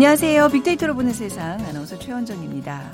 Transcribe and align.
안녕하세요. 0.00 0.48
빅데이터로 0.48 0.94
보는 0.94 1.12
세상 1.12 1.60
아나운서 1.60 1.98
최원정입니다. 1.98 2.90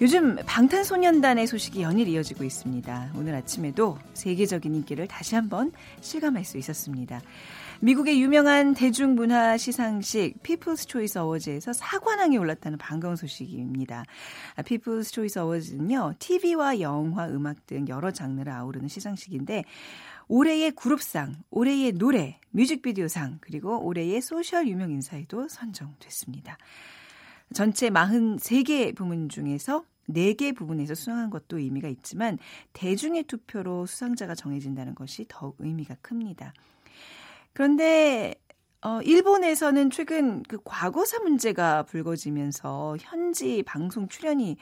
요즘 0.00 0.36
방탄소년단의 0.46 1.46
소식이 1.46 1.82
연일 1.82 2.08
이어지고 2.08 2.44
있습니다. 2.44 3.10
오늘 3.14 3.34
아침에도 3.34 3.98
세계적인 4.14 4.74
인기를 4.74 5.06
다시 5.06 5.34
한번 5.34 5.70
실감할 6.00 6.46
수 6.46 6.56
있었습니다. 6.56 7.20
미국의 7.80 8.22
유명한 8.22 8.72
대중문화 8.72 9.58
시상식 9.58 10.42
People's 10.42 10.86
Choice 10.86 11.18
Awards에서 11.18 11.74
사관왕에 11.74 12.38
올랐다는 12.38 12.78
반가운 12.78 13.16
소식입니다. 13.16 14.04
People's 14.64 15.12
Choice 15.12 15.40
Awards는요, 15.40 16.14
TV와 16.18 16.80
영화, 16.80 17.28
음악 17.28 17.66
등 17.66 17.86
여러 17.88 18.10
장르를 18.10 18.50
아우르는 18.50 18.88
시상식인데 18.88 19.64
올해의 20.30 20.70
그룹상, 20.70 21.42
올해의 21.50 21.90
노래, 21.94 22.38
뮤직비디오상, 22.50 23.38
그리고 23.40 23.84
올해의 23.84 24.20
소셜 24.20 24.68
유명 24.68 24.92
인사에도 24.92 25.48
선정됐습니다. 25.48 26.56
전체 27.52 27.90
43개 27.90 28.94
부문 28.94 29.28
중에서 29.28 29.84
4개 30.08 30.54
부분에서 30.54 30.94
수상한 30.94 31.30
것도 31.30 31.58
의미가 31.58 31.88
있지만 31.88 32.38
대중의 32.74 33.24
투표로 33.24 33.86
수상자가 33.86 34.36
정해진다는 34.36 34.94
것이 34.94 35.26
더욱 35.28 35.56
의미가 35.58 35.96
큽니다. 36.00 36.54
그런데 37.52 38.36
어, 38.82 39.02
일본에서는 39.02 39.90
최근 39.90 40.44
그 40.44 40.58
과거사 40.64 41.18
문제가 41.20 41.82
불거지면서 41.82 42.98
현지 43.00 43.64
방송 43.64 44.06
출연이 44.06 44.58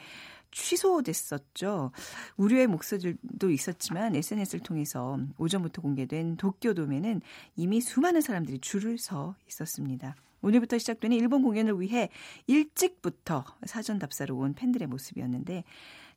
취소됐었죠. 0.50 1.92
우려의 2.36 2.66
목소리도 2.66 3.50
있었지만 3.50 4.14
SNS를 4.14 4.60
통해서 4.62 5.18
오전부터 5.38 5.82
공개된 5.82 6.36
도쿄돔에는 6.36 7.20
이미 7.56 7.80
수많은 7.80 8.20
사람들이 8.20 8.60
줄을 8.60 8.98
서 8.98 9.36
있었습니다. 9.48 10.16
오늘부터 10.40 10.78
시작되는 10.78 11.16
일본 11.16 11.42
공연을 11.42 11.80
위해 11.80 12.10
일찍부터 12.46 13.44
사전 13.66 13.98
답사로 13.98 14.36
온 14.36 14.54
팬들의 14.54 14.86
모습이었는데 14.86 15.64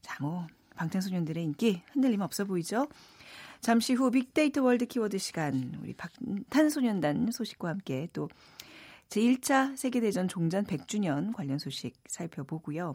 자, 0.01 0.17
뭐 0.21 0.47
방탄소년들의 0.75 1.43
인기 1.43 1.81
흔들림 1.91 2.21
없어 2.21 2.45
보이죠? 2.45 2.87
잠시 3.61 3.93
후 3.93 4.09
빅데이터 4.09 4.63
월드 4.63 4.85
키워드 4.85 5.17
시간 5.19 5.77
우리 5.81 5.93
방탄소년단 5.93 7.31
소식과 7.31 7.69
함께 7.69 8.07
또 8.13 8.29
제1차 9.09 9.77
세계대전 9.77 10.27
종전 10.27 10.65
100주년 10.65 11.33
관련 11.35 11.59
소식 11.59 11.93
살펴보고요. 12.07 12.93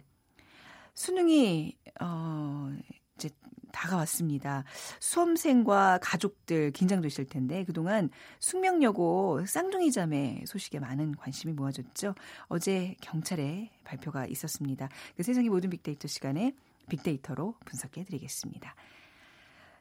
수능이 0.96 1.76
어 2.00 2.74
이제 3.14 3.30
다가왔습니다. 3.70 4.64
수험생과 4.98 6.00
가족들 6.02 6.72
긴장되실 6.72 7.26
텐데 7.26 7.64
그동안 7.64 8.10
숙명여고 8.40 9.44
쌍둥이 9.46 9.92
자매 9.92 10.42
소식에 10.46 10.80
많은 10.80 11.14
관심이 11.14 11.52
모아졌죠. 11.52 12.14
어제 12.48 12.96
경찰에 13.02 13.70
발표가 13.84 14.26
있었습니다. 14.26 14.88
그 15.16 15.22
세상의 15.22 15.50
모든 15.50 15.70
빅데이터 15.70 16.08
시간에 16.08 16.54
빅데이터로 16.88 17.54
분석해 17.64 18.04
드리겠습니다. 18.04 18.74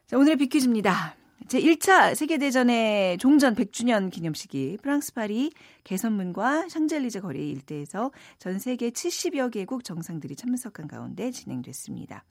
자, 0.08 0.18
오늘의 0.18 0.38
빅퀴즈입니다. 0.38 1.25
제1차 1.47 2.16
세계대전의 2.16 3.19
종전 3.19 3.53
100주년 3.53 4.11
기념식이 4.11 4.80
프랑스 4.81 5.14
파리 5.14 5.52
개선문과 5.83 6.69
샹젤리제 6.69 7.19
거리 7.19 7.52
일대에서 7.52 8.12
전 8.40 8.57
세계 8.57 8.90
70여 8.90 9.51
개국 9.51 9.84
정상들이 9.84 10.35
참석한 10.35 10.88
가운데 10.88 11.29
진행됐습니다. 11.29 12.24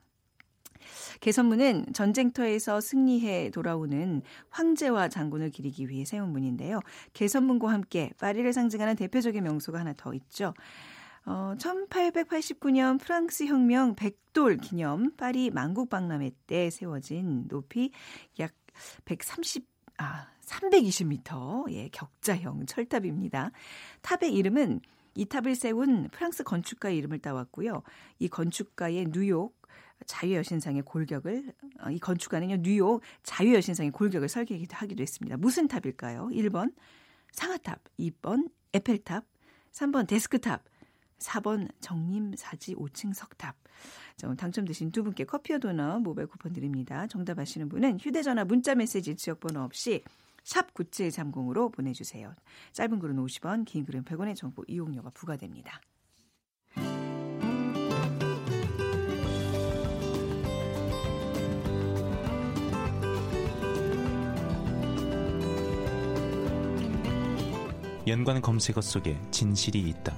개선문은 1.21 1.93
전쟁터에서 1.93 2.81
승리해 2.81 3.51
돌아오는 3.51 4.21
황제와 4.51 5.09
장군을 5.09 5.51
기리기 5.51 5.89
위해 5.89 6.05
세운 6.05 6.31
문인데요. 6.31 6.81
개선문과 7.13 7.71
함께 7.71 8.11
파리를 8.19 8.53
상징하는 8.53 8.97
대표적인 8.97 9.45
명소가 9.45 9.79
하나 9.79 9.95
더 9.97 10.13
있죠. 10.15 10.55
어, 11.27 11.55
1889년 11.57 13.01
프랑스 13.01 13.45
혁명 13.45 13.95
백돌 13.95 14.59
기념 14.59 15.13
파리 15.17 15.51
만국 15.51 15.89
박람회 15.89 16.33
때 16.47 16.69
세워진 16.69 17.49
높이 17.49 17.93
약 18.41 18.53
130, 19.05 19.67
아, 19.99 20.29
320m, 20.45 21.71
예, 21.73 21.89
격자형 21.89 22.67
철탑입니다. 22.67 23.51
탑의 24.03 24.35
이름은 24.35 24.81
이 25.15 25.27
탑을 25.27 25.55
세운 25.55 26.09
프랑스 26.09 26.43
건축가의 26.43 26.97
이름을 26.99 27.21
따왔고요. 27.21 27.83
이 28.19 28.29
건축가의 28.29 29.07
뉴욕 29.13 29.57
자유여신상의 30.07 30.83
골격을 30.83 31.53
어, 31.81 31.91
이 31.91 31.99
건축가는요 31.99 32.57
뉴욕 32.63 33.01
자유여신상의 33.23 33.93
골격을 33.93 34.29
설계하기도 34.29 35.03
했습니다. 35.03 35.37
무슨 35.37 35.69
탑일까요? 35.69 36.29
1번 36.33 36.75
상아탑, 37.33 37.81
2번 37.99 38.51
에펠탑, 38.73 39.25
3번 39.73 40.07
데스크탑, 40.07 40.65
4번 41.25 41.69
정림사지 41.81 42.75
5층 42.77 43.15
석탑. 43.15 43.57
자, 44.17 44.33
당첨되신 44.35 44.93
두 44.93 45.03
분께 45.03 45.25
커피와 45.25 45.59
도넛 45.59 46.03
모바일 46.03 46.29
쿠폰 46.29 46.53
드립니다. 46.53 47.07
정답 47.07 47.39
아시는 47.39 47.69
분은 47.69 47.99
휴대전화 47.99 48.45
문자메시지 48.45 49.17
지역번호 49.17 49.61
없이 49.63 50.03
샵 50.45 50.73
9730으로 50.75 51.73
보내주세요. 51.73 52.35
짧은 52.73 52.99
글은 52.99 53.17
50원, 53.17 53.65
긴 53.65 53.85
글은 53.85 54.05
100원의 54.05 54.37
정보 54.37 54.63
이용료가 54.69 55.11
부과됩니다. 55.11 55.81
연관 68.07 68.43
검색어 68.43 68.83
속에 68.83 69.19
진실이 69.31 69.81
있다. 69.81 70.15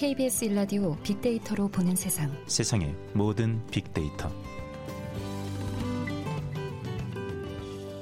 KBS 0.00 0.46
일라디오 0.46 0.96
빅데이터로 1.02 1.68
보는 1.68 1.94
세상. 1.94 2.32
세상의 2.46 2.94
모든 3.12 3.60
빅데이터. 3.66 4.30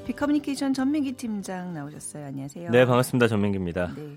빅커뮤니케이션 0.07 0.73
전민기 0.73 1.15
팀장 1.15 1.75
나오셨어요. 1.75 2.27
안녕하세요. 2.27 2.71
네, 2.71 2.87
반갑습니다. 2.87 3.27
전민기입니다. 3.27 3.95
네. 3.97 4.17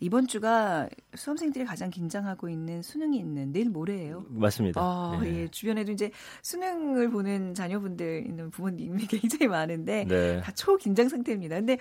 이번 0.00 0.26
주가 0.26 0.88
수험생들이 1.14 1.64
가장 1.64 1.90
긴장하고 1.90 2.48
있는 2.48 2.82
수능이 2.82 3.18
있는 3.18 3.52
내일 3.52 3.70
모레예요. 3.70 4.24
맞습니다. 4.28 4.80
아, 4.80 5.18
네. 5.22 5.42
예. 5.42 5.48
주변에도 5.48 5.92
이제 5.92 6.10
수능을 6.42 7.10
보는 7.10 7.54
자녀분들 7.54 8.24
있는 8.26 8.50
부모님이 8.50 9.06
굉장히 9.08 9.48
많은데 9.48 10.04
네. 10.08 10.40
다 10.40 10.52
초긴장 10.52 11.08
상태입니다. 11.08 11.56
근데 11.56 11.78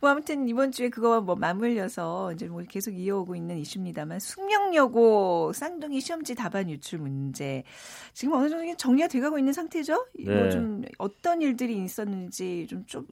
뭐 0.00 0.10
아무튼 0.10 0.48
이번 0.48 0.72
주에 0.72 0.88
그거와 0.88 1.20
뭐 1.20 1.34
맞물려서 1.34 2.32
이제 2.34 2.46
뭐 2.46 2.62
계속 2.68 2.92
이어오고 2.92 3.34
있는 3.34 3.58
이슈입니다만 3.58 4.20
숙명여고 4.20 5.52
쌍둥이 5.54 6.00
시험지 6.00 6.34
답안 6.34 6.70
유출 6.70 6.98
문제 6.98 7.64
지금 8.12 8.34
어느 8.34 8.48
정도 8.48 8.76
정리가 8.76 9.08
돼가고 9.08 9.38
있는 9.38 9.52
상태죠? 9.52 10.06
네. 10.18 10.34
뭐좀 10.34 10.82
어떤 10.98 11.42
일들이 11.42 11.82
있었는지 11.82 12.66
좀, 12.68 12.84
좀, 12.86 13.06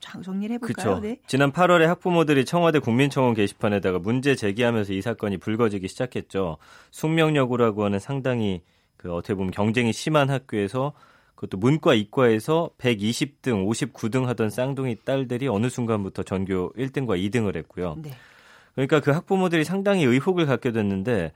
좀 0.00 0.22
정리를 0.22 0.54
해볼까요? 0.54 1.00
네. 1.00 1.18
지난 1.26 1.52
8월에 1.52 1.84
학부모들이 1.84 2.44
청와대 2.44 2.78
국민청원 2.78 3.34
게시판에 3.34 3.80
다가 3.84 3.94
있다가 3.94 3.98
문제 3.98 4.34
제기하면서 4.34 4.94
이 4.94 5.02
사건이 5.02 5.36
불거지기 5.36 5.88
시작했죠. 5.88 6.56
숙명여고라고 6.90 7.84
하는 7.84 7.98
상당히 7.98 8.62
그 8.96 9.12
어떻게 9.12 9.34
보면 9.34 9.50
경쟁이 9.50 9.92
심한 9.92 10.30
학교에서 10.30 10.94
그것도 11.34 11.58
문과 11.58 11.92
이과에서 11.92 12.70
120등, 12.78 13.66
59등 13.66 14.24
하던 14.24 14.48
쌍둥이 14.48 14.96
딸들이 15.04 15.48
어느 15.48 15.68
순간부터 15.68 16.22
전교 16.22 16.72
1등과 16.72 17.20
2등을 17.20 17.56
했고요. 17.56 17.98
네. 18.02 18.10
그러니까 18.74 19.00
그 19.00 19.10
학부모들이 19.10 19.64
상당히 19.64 20.04
의혹을 20.04 20.46
갖게 20.46 20.72
됐는데 20.72 21.32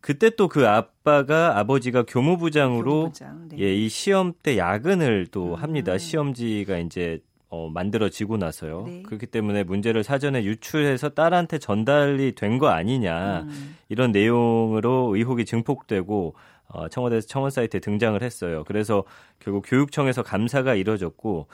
그때 0.00 0.30
또 0.30 0.46
그 0.46 0.68
아빠가 0.68 1.58
아버지가 1.58 2.04
교무부장으로 2.04 2.92
교무부장, 2.92 3.48
네. 3.48 3.58
예, 3.58 3.74
이 3.74 3.88
시험 3.88 4.32
때 4.42 4.56
야근을 4.56 5.26
또 5.32 5.56
합니다. 5.56 5.94
음. 5.94 5.98
시험지가 5.98 6.78
이제 6.78 7.20
어, 7.50 7.70
만들어지고 7.70 8.36
나서요. 8.36 8.84
네. 8.86 9.02
그렇기 9.02 9.26
때문에 9.26 9.62
문제를 9.64 10.04
사전에 10.04 10.44
유출해서 10.44 11.10
딸한테 11.10 11.58
전달이 11.58 12.34
된 12.34 12.58
거 12.58 12.68
아니냐 12.68 13.40
음. 13.42 13.76
이런 13.88 14.12
내용으로 14.12 15.16
의혹이 15.16 15.44
증폭되고 15.44 16.34
어, 16.68 16.88
청와대 16.88 17.20
청원 17.20 17.50
사이트에 17.50 17.80
등장을 17.80 18.20
했어요. 18.22 18.64
그래서 18.66 19.04
결국 19.38 19.64
교육청에서 19.66 20.22
감사가 20.22 20.74
이뤄졌고 20.74 21.46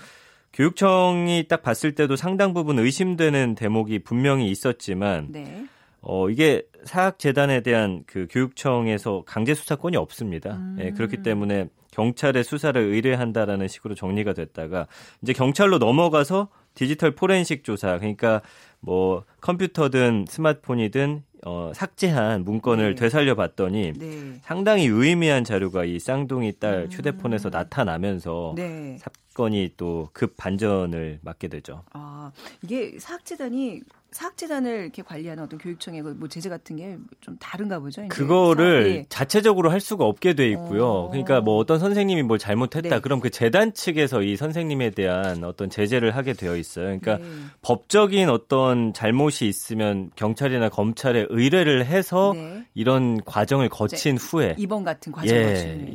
교육청이 0.53 1.47
딱 1.49 1.63
봤을 1.63 1.95
때도 1.95 2.17
상당 2.17 2.55
부분 2.55 2.79
의심되는 2.79 3.55
대목이 3.55 4.01
분명히 4.01 4.51
있었지만 4.51 5.29
네. 5.31 5.67
어, 6.07 6.29
이게 6.29 6.63
사학재단에 6.85 7.63
대한 7.63 8.05
그 8.07 8.27
교육청에서 8.31 9.25
강제 9.27 9.55
수사권이 9.55 9.97
없습니다. 9.97 10.57
음. 10.57 10.77
예, 10.81 10.91
그렇기 10.91 11.23
때문에 11.23 11.69
경찰에 11.93 12.43
수사를 12.43 12.81
의뢰한다라는 12.81 13.69
식으로 13.69 13.95
정리가 13.95 14.35
됐다가 14.35 14.87
이제 15.23 15.33
경찰로 15.33 15.79
넘어가서 15.79 16.49
디지털 16.75 17.13
포렌식 17.13 17.65
조사 17.65 17.97
그러니까 17.99 18.43
뭐 18.81 19.25
컴퓨터든 19.41 20.27
스마트폰이든 20.29 21.23
어, 21.47 21.73
삭제한 21.75 22.43
문건을 22.45 22.95
네. 22.95 23.01
되살려 23.01 23.35
봤더니 23.35 23.93
네. 23.93 24.41
상당히 24.43 24.87
의미한 24.87 25.45
자료가 25.45 25.85
이 25.85 25.99
쌍둥이 25.99 26.55
딸 26.59 26.85
음. 26.85 26.89
휴대폰에서 26.91 27.51
나타나면서 27.51 28.55
네. 28.57 28.97
사건이 28.99 29.75
또 29.77 30.09
급 30.13 30.37
반전을 30.37 31.21
맞게 31.23 31.49
되죠. 31.49 31.83
아, 31.93 32.33
이게 32.63 32.99
사학재단이 32.99 33.83
사학재단을 34.15 34.83
이렇게 34.83 35.03
관리하는 35.03 35.43
어떤 35.43 35.59
교육청의 35.59 36.03
그뭐 36.03 36.29
제재 36.29 36.49
같은 36.49 36.77
게 36.77 36.97
좀 37.21 37.37
다른가 37.39 37.79
보죠. 37.81 38.03
이제 38.03 38.09
그거를 38.09 38.83
사- 38.83 38.89
예. 38.91 39.07
자체적으로 39.09 39.71
할 39.71 39.81
수가 39.81 40.05
없게 40.05 40.35
돼 40.35 40.49
있고요. 40.51 40.87
어. 40.87 41.09
그러니까 41.09 41.41
뭐 41.41 41.57
어떤 41.57 41.79
선생님이 41.79 42.23
뭘 42.23 42.39
잘못했다. 42.39 42.89
네. 42.97 43.01
그럼 43.01 43.21
그 43.21 43.31
재단 43.31 43.73
측에서 43.73 44.23
이 44.23 44.37
선생님에 44.37 44.91
대한 44.91 45.43
어떤 45.43 45.71
제재를 45.71 46.15
하게 46.15 46.35
되어 46.35 46.57
있어요. 46.57 46.85
그러니까 46.99 47.17
네. 47.19 47.25
법적인 47.63 48.29
어떤 48.29 48.93
잘못이 48.93 49.47
있으면 49.49 50.11
경찰이나 50.17 50.69
검찰에 50.69 51.27
의뢰를 51.31 51.87
해서 51.87 52.33
네. 52.35 52.67
이런 52.75 53.23
과정을 53.25 53.69
거친 53.71 54.17
후에 54.19 54.55
이번 54.59 54.85
같은 54.85 55.11
과정 55.13 55.37
예, 55.37 55.43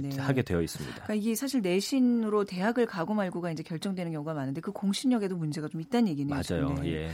네. 0.01 0.09
하게 0.17 0.41
되어 0.41 0.61
있습니다. 0.61 0.93
그러니까 1.03 1.13
이게 1.13 1.35
사실 1.35 1.61
내신으로 1.61 2.45
대학을 2.45 2.85
가고 2.87 3.13
말고가 3.13 3.51
이제 3.51 3.61
결정되는 3.63 4.11
경우가 4.11 4.33
많은데 4.33 4.61
그 4.61 4.71
공신력에도 4.71 5.35
문제가 5.37 5.67
좀 5.67 5.79
있다는 5.81 6.07
얘기네요. 6.09 6.35
맞아요. 6.49 6.73
네. 6.81 6.91
예. 6.93 7.09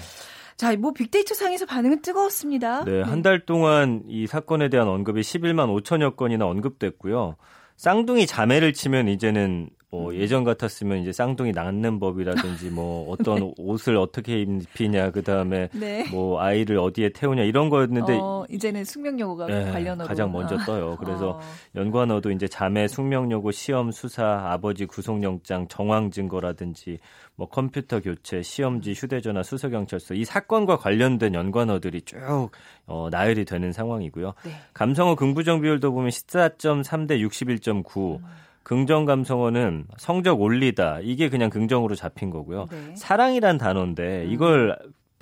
자, 0.58 0.76
뭐 0.78 0.94
빅데이터 0.94 1.36
상에서 1.36 1.66
반응은 1.66 2.02
뜨거웠습니다. 2.02 2.86
네, 2.86 3.02
한 3.02 3.22
달 3.22 3.46
동안 3.46 4.04
이 4.08 4.26
사건에 4.28 4.70
대한 4.70 4.88
언급이 4.88 5.22
11만 5.22 5.68
5천여 5.84 6.16
건이나 6.16 6.46
언급됐고요. 6.46 7.36
쌍둥이 7.78 8.26
자매를 8.26 8.72
치면 8.74 9.08
이제는 9.10 9.70
뭐 9.96 10.12
음. 10.12 10.16
예전 10.16 10.44
같았으면 10.44 11.00
이제 11.00 11.12
쌍둥이 11.12 11.52
낳는 11.52 12.00
법이라든지 12.00 12.70
뭐 12.70 13.10
어떤 13.12 13.54
옷을 13.58 13.96
어떻게 13.98 14.42
입히냐 14.42 15.12
그다음에 15.12 15.70
네. 15.74 16.06
뭐 16.12 16.42
아이를 16.42 16.78
어디에 16.80 17.10
태우냐 17.10 17.44
이런 17.44 17.70
거였는데 17.70 18.18
어, 18.22 18.46
이제는 18.50 18.84
숙명여고가 18.84 19.48
예, 19.50 19.72
관련어로 19.72 20.08
가장 20.08 20.32
먼저 20.32 20.56
아. 20.56 20.66
떠요. 20.66 20.98
그래서 21.00 21.32
어. 21.32 21.40
연관어도 21.76 22.32
이제 22.32 22.48
자매 22.48 22.88
숙명여고 22.88 23.52
시험 23.52 23.92
수사, 23.92 24.50
아버지 24.52 24.86
구속영장 24.86 25.68
정황 25.70 26.12
증거라든지 26.12 27.00
뭐 27.36 27.48
컴퓨터 27.48 28.02
교체, 28.02 28.42
시험지, 28.42 28.94
휴대전화, 28.94 29.44
수서경찰서 29.44 30.16
이 30.16 30.26
사건과 30.26 30.78
관련된 30.78 31.34
연관어들이 31.34 32.02
쭉 32.02 32.50
어, 32.86 33.08
나열이 33.12 33.46
되는 33.46 33.72
상황이고요. 33.72 34.34
네. 34.44 34.52
감성어 34.74 35.16
긍부정 35.16 35.62
비율도 35.62 35.92
보면 35.94 36.10
14.3 36.10 37.08
대 37.08 37.18
61.9. 37.20 38.20
긍정 38.66 39.06
감성어는 39.06 39.86
성적 39.98 40.42
올리다. 40.42 41.00
이게 41.04 41.30
그냥 41.30 41.52
긍정으로 41.52 41.94
잡힌 41.94 42.32
거고요. 42.32 42.66
네. 42.72 42.96
사랑이란 42.96 43.60
단어인데 43.60 44.26
이걸 44.28 44.76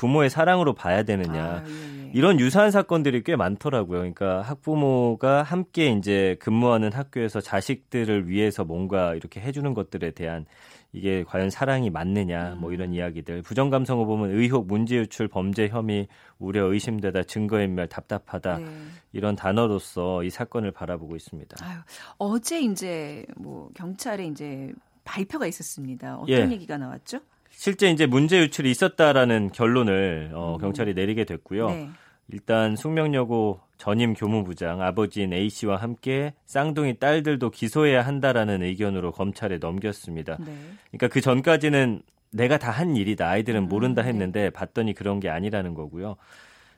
부모의 0.04 0.30
사랑으로 0.30 0.74
봐야 0.74 1.04
되느냐. 1.04 1.44
아, 1.44 1.64
예, 1.66 2.08
예. 2.08 2.12
이런 2.14 2.38
유사한 2.38 2.72
사건들이 2.72 3.24
꽤 3.24 3.38
많더라고요. 3.38 4.00
그러니까 4.00 4.42
학부모가 4.42 5.44
함께 5.44 5.92
이제 5.92 6.36
근무하는 6.42 6.92
학교에서 6.92 7.40
자식들을 7.40 8.28
위해서 8.28 8.66
뭔가 8.66 9.16
이렇게 9.16 9.40
해주는 9.40 9.74
것들에 9.74 10.12
대한 10.12 10.46
이게 10.92 11.24
과연 11.24 11.50
사랑이 11.50 11.90
맞느냐 11.90 12.58
뭐 12.60 12.70
음. 12.70 12.74
이런 12.74 12.94
이야기들. 12.94 13.44
부정 13.44 13.70
감성어 13.70 14.04
보면 14.04 14.32
의혹, 14.32 14.68
문제 14.68 14.98
유출, 14.98 15.30
범죄 15.30 15.70
혐의, 15.70 16.10
우려, 16.38 16.66
의심되다, 16.66 17.24
증거인멸, 17.24 17.88
답답하다 17.88 18.58
네. 18.58 18.66
이런 19.14 19.38
단어로서 19.38 20.24
이 20.24 20.30
사건을 20.30 20.72
바라보고 20.72 21.16
있습니다. 21.16 21.66
아유, 21.66 21.80
어제 22.18 22.60
이제 22.60 23.26
뭐 23.38 23.70
경찰에 23.74 24.26
이제 24.26 24.74
발표가 25.06 25.48
있었습니다. 25.48 26.18
어떤 26.18 26.50
예. 26.50 26.52
얘기가 26.52 26.78
나왔죠? 26.78 27.22
실제 27.56 27.90
이제 27.90 28.06
문제 28.06 28.40
유출이 28.40 28.70
있었다라는 28.72 29.52
결론을 29.52 30.32
어, 30.34 30.56
음. 30.56 30.62
경찰이 30.62 30.94
내리게 30.94 31.24
됐고요. 31.24 31.70
네. 31.70 31.90
일단 32.30 32.76
숙명여고 32.76 33.60
전임 33.78 34.14
교무부장 34.14 34.82
아버지인 34.82 35.34
A 35.34 35.50
씨와 35.50 35.78
함께 35.78 36.34
쌍둥이 36.46 37.00
딸들도 37.00 37.50
기소해야 37.52 38.02
한다라는 38.02 38.64
의견으로 38.64 39.12
검찰에 39.12 39.58
넘겼습니다. 39.58 40.38
네. 40.40 40.46
그러니까 40.92 41.08
그 41.10 41.22
전까지는 41.22 42.02
내가 42.32 42.58
다 42.58 42.72
한 42.72 42.96
일이다. 42.96 43.30
아이들은 43.30 43.64
음, 43.64 43.70
모른다 43.70 44.02
네. 44.02 44.10
했는데 44.10 44.50
봤더니 44.50 44.94
그런 44.94 45.20
게 45.20 45.30
아니라는 45.30 45.74
거고요. 45.76 46.16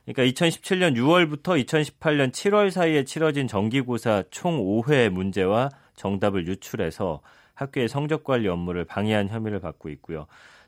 그러니까 0.04 0.22
2017년 0.24 0.94
6월부터 0.96 1.64
2018년 1.64 2.30
7월 2.30 2.70
사이에 2.70 3.04
치러진 3.04 3.48
정기고사 3.48 4.24
총 4.30 4.58
5회 4.60 5.08
문제와 5.08 5.70
정답을 5.96 6.46
유출해서 6.46 7.22
학교의 7.54 7.88
성적 7.88 8.22
관리 8.22 8.48
업무를 8.48 8.84
방해한 8.84 9.28
혐의를 9.28 9.58
받고 9.60 9.88
있고요. 9.88 10.26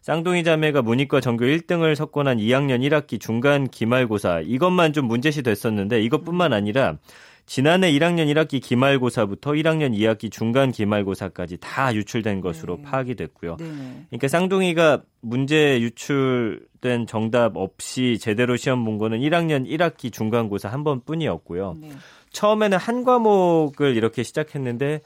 쌍둥이 0.08 0.42
자매가 0.42 0.80
문이과 0.80 1.20
전교 1.20 1.44
1등을 1.44 1.94
석권한 1.94 2.38
2학년 2.38 2.80
1학기 2.80 3.20
중간 3.20 3.68
기말고사 3.68 4.40
이것만 4.40 4.94
좀 4.94 5.04
문제시 5.04 5.42
됐었는데 5.42 6.00
이것뿐만 6.00 6.54
아니라 6.54 6.96
지난해 7.44 7.92
1학년 7.92 8.32
1학기 8.32 8.62
기말고사부터 8.62 9.50
1학년 9.50 9.94
2학기 9.94 10.32
중간 10.32 10.72
기말고사까지 10.72 11.58
다 11.60 11.94
유출된 11.94 12.40
것으로 12.40 12.76
네. 12.76 12.82
파악이 12.84 13.16
됐고요. 13.16 13.58
네. 13.58 13.66
그러니까 14.08 14.28
쌍둥이가 14.28 15.02
문제 15.20 15.78
유출된 15.82 17.06
정답 17.06 17.58
없이 17.58 18.16
제대로 18.18 18.56
시험 18.56 18.86
본 18.86 18.96
거는 18.96 19.20
1학년 19.20 19.68
1학기 19.68 20.10
중간고사 20.10 20.70
한 20.70 20.84
번뿐이었고요. 20.84 21.76
네. 21.82 21.90
처음에는 22.32 22.78
한 22.78 23.04
과목을 23.04 23.94
이렇게 23.94 24.22
시작했는데 24.22 25.02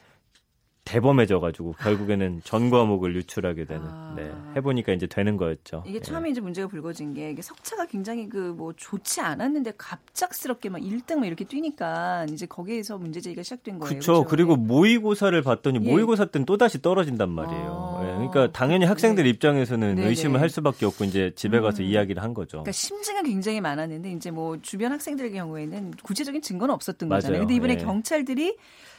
대범해져가지고 0.85 1.73
결국에는 1.81 2.41
전 2.45 2.71
과목을 2.71 3.15
유출하게 3.17 3.65
되는. 3.65 3.83
아. 3.85 4.15
네, 4.17 4.31
해보니까 4.57 4.93
이제 4.93 5.07
되는 5.07 5.37
거였죠. 5.37 5.85
이게 5.87 5.97
예. 5.97 6.01
처음에 6.01 6.31
이제 6.31 6.41
문제가 6.41 6.69
불거진 6.69 7.15
게 7.15 7.31
이게 7.31 7.43
석차가 7.43 7.87
굉장히 7.87 8.29
그 8.29 8.53
뭐 8.53 8.73
좋지 8.77 9.21
않았는데 9.21 9.73
갑작스럽게 9.79 10.69
막 10.69 10.81
1등 10.81 11.17
막 11.17 11.27
이렇게 11.27 11.45
뛰니까 11.45 12.27
이제 12.31 12.47
거기에서 12.47 12.99
문제 12.99 13.21
제기가 13.21 13.43
시작된 13.43 13.79
거예요. 13.79 13.89
그렇죠. 13.89 14.25
그리고 14.25 14.57
모의고사를 14.57 15.41
봤더니 15.43 15.81
예. 15.85 15.91
모의고사 15.91 16.27
때는 16.27 16.45
또 16.45 16.57
다시 16.57 16.81
떨어진단 16.83 17.31
말이에요. 17.31 17.97
아. 17.99 18.03
예, 18.05 18.13
그러니까 18.17 18.53
당연히 18.53 18.85
학생들 18.85 19.25
네. 19.25 19.31
입장에서는 19.31 19.95
네네. 19.97 20.09
의심을 20.09 20.41
할 20.41 20.51
수밖에 20.51 20.87
없고 20.87 21.05
이제 21.05 21.33
집에 21.35 21.61
가서 21.61 21.83
음. 21.83 21.89
이야기를 21.89 22.23
한 22.23 22.35
거죠. 22.35 22.59
그러니까 22.59 22.73
심증은 22.73 23.25
굉장히 23.25 23.61
많았는데 23.61 24.13
이제 24.13 24.31
뭐 24.31 24.59
주변 24.61 24.93
학생들의 24.93 25.33
경우에는 25.33 25.93
구체적인 26.03 26.43
증거는 26.43 26.75
없었던 26.75 27.09
맞아요. 27.09 27.19
거잖아요. 27.21 27.41
근데 27.41 27.55
이번에 27.55 27.75
예. 27.75 27.77
경찰들이 27.79 28.57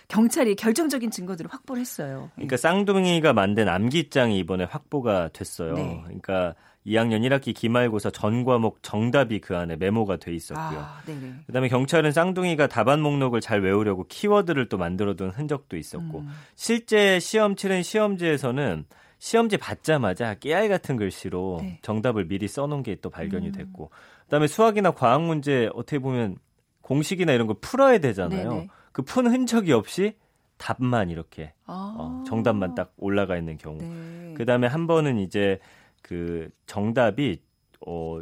경찰이 0.09 0.55
결정적인 0.55 1.11
증거들을 1.11 1.51
확보 1.51 1.72
를 1.75 1.81
했어요. 1.81 2.29
그러니까 2.35 2.57
쌍둥이가 2.57 3.33
만든 3.33 3.67
암기장이 3.69 4.37
이번에 4.39 4.63
확보가 4.65 5.29
됐어요. 5.29 5.73
네. 5.73 6.01
그러니까 6.03 6.55
2학년 6.85 7.21
1학기 7.21 7.53
기말고사 7.55 8.11
전 8.11 8.43
과목 8.43 8.83
정답이 8.83 9.39
그 9.39 9.55
안에 9.55 9.77
메모가 9.77 10.17
돼 10.17 10.33
있었고요. 10.33 10.79
아, 10.79 11.01
네네. 11.05 11.33
그다음에 11.47 11.69
경찰은 11.69 12.11
쌍둥이가 12.11 12.67
답안 12.67 13.01
목록을 13.01 13.39
잘 13.41 13.61
외우려고 13.61 14.05
키워드를 14.07 14.67
또 14.69 14.77
만들어둔 14.77 15.29
흔적도 15.29 15.77
있었고 15.77 16.19
음. 16.19 16.29
실제 16.55 17.19
시험 17.19 17.55
치른 17.55 17.83
시험지에서는 17.83 18.85
시험지 19.19 19.55
받자마자 19.55 20.33
깨알 20.35 20.67
같은 20.67 20.97
글씨로 20.97 21.59
네. 21.61 21.79
정답을 21.81 22.27
미리 22.27 22.47
써놓은 22.49 22.83
게 22.83 22.97
또 23.01 23.09
발견이 23.09 23.47
음. 23.47 23.51
됐고 23.53 23.89
그다음에 24.25 24.47
수학이나 24.47 24.91
과학 24.91 25.21
문제 25.23 25.69
어떻게 25.73 25.99
보면 25.99 26.37
공식이나 26.81 27.31
이런 27.31 27.47
거 27.47 27.55
풀어야 27.59 27.99
되잖아요. 27.99 28.49
네네. 28.49 28.67
그푼 28.91 29.27
흔적이 29.27 29.73
없이 29.73 30.13
답만 30.63 31.09
이렇게 31.09 31.53
아. 31.65 31.93
어, 31.97 32.23
정답만 32.25 32.73
딱 32.73 32.93
올라가 32.95 33.35
있는 33.37 33.57
경우. 33.57 33.79
네. 33.79 34.33
그 34.37 34.45
다음에 34.45 34.65
한 34.65 34.87
번은 34.87 35.17
이제 35.17 35.59
그 36.01 36.49
정답이 36.67 37.41
어 37.85 38.21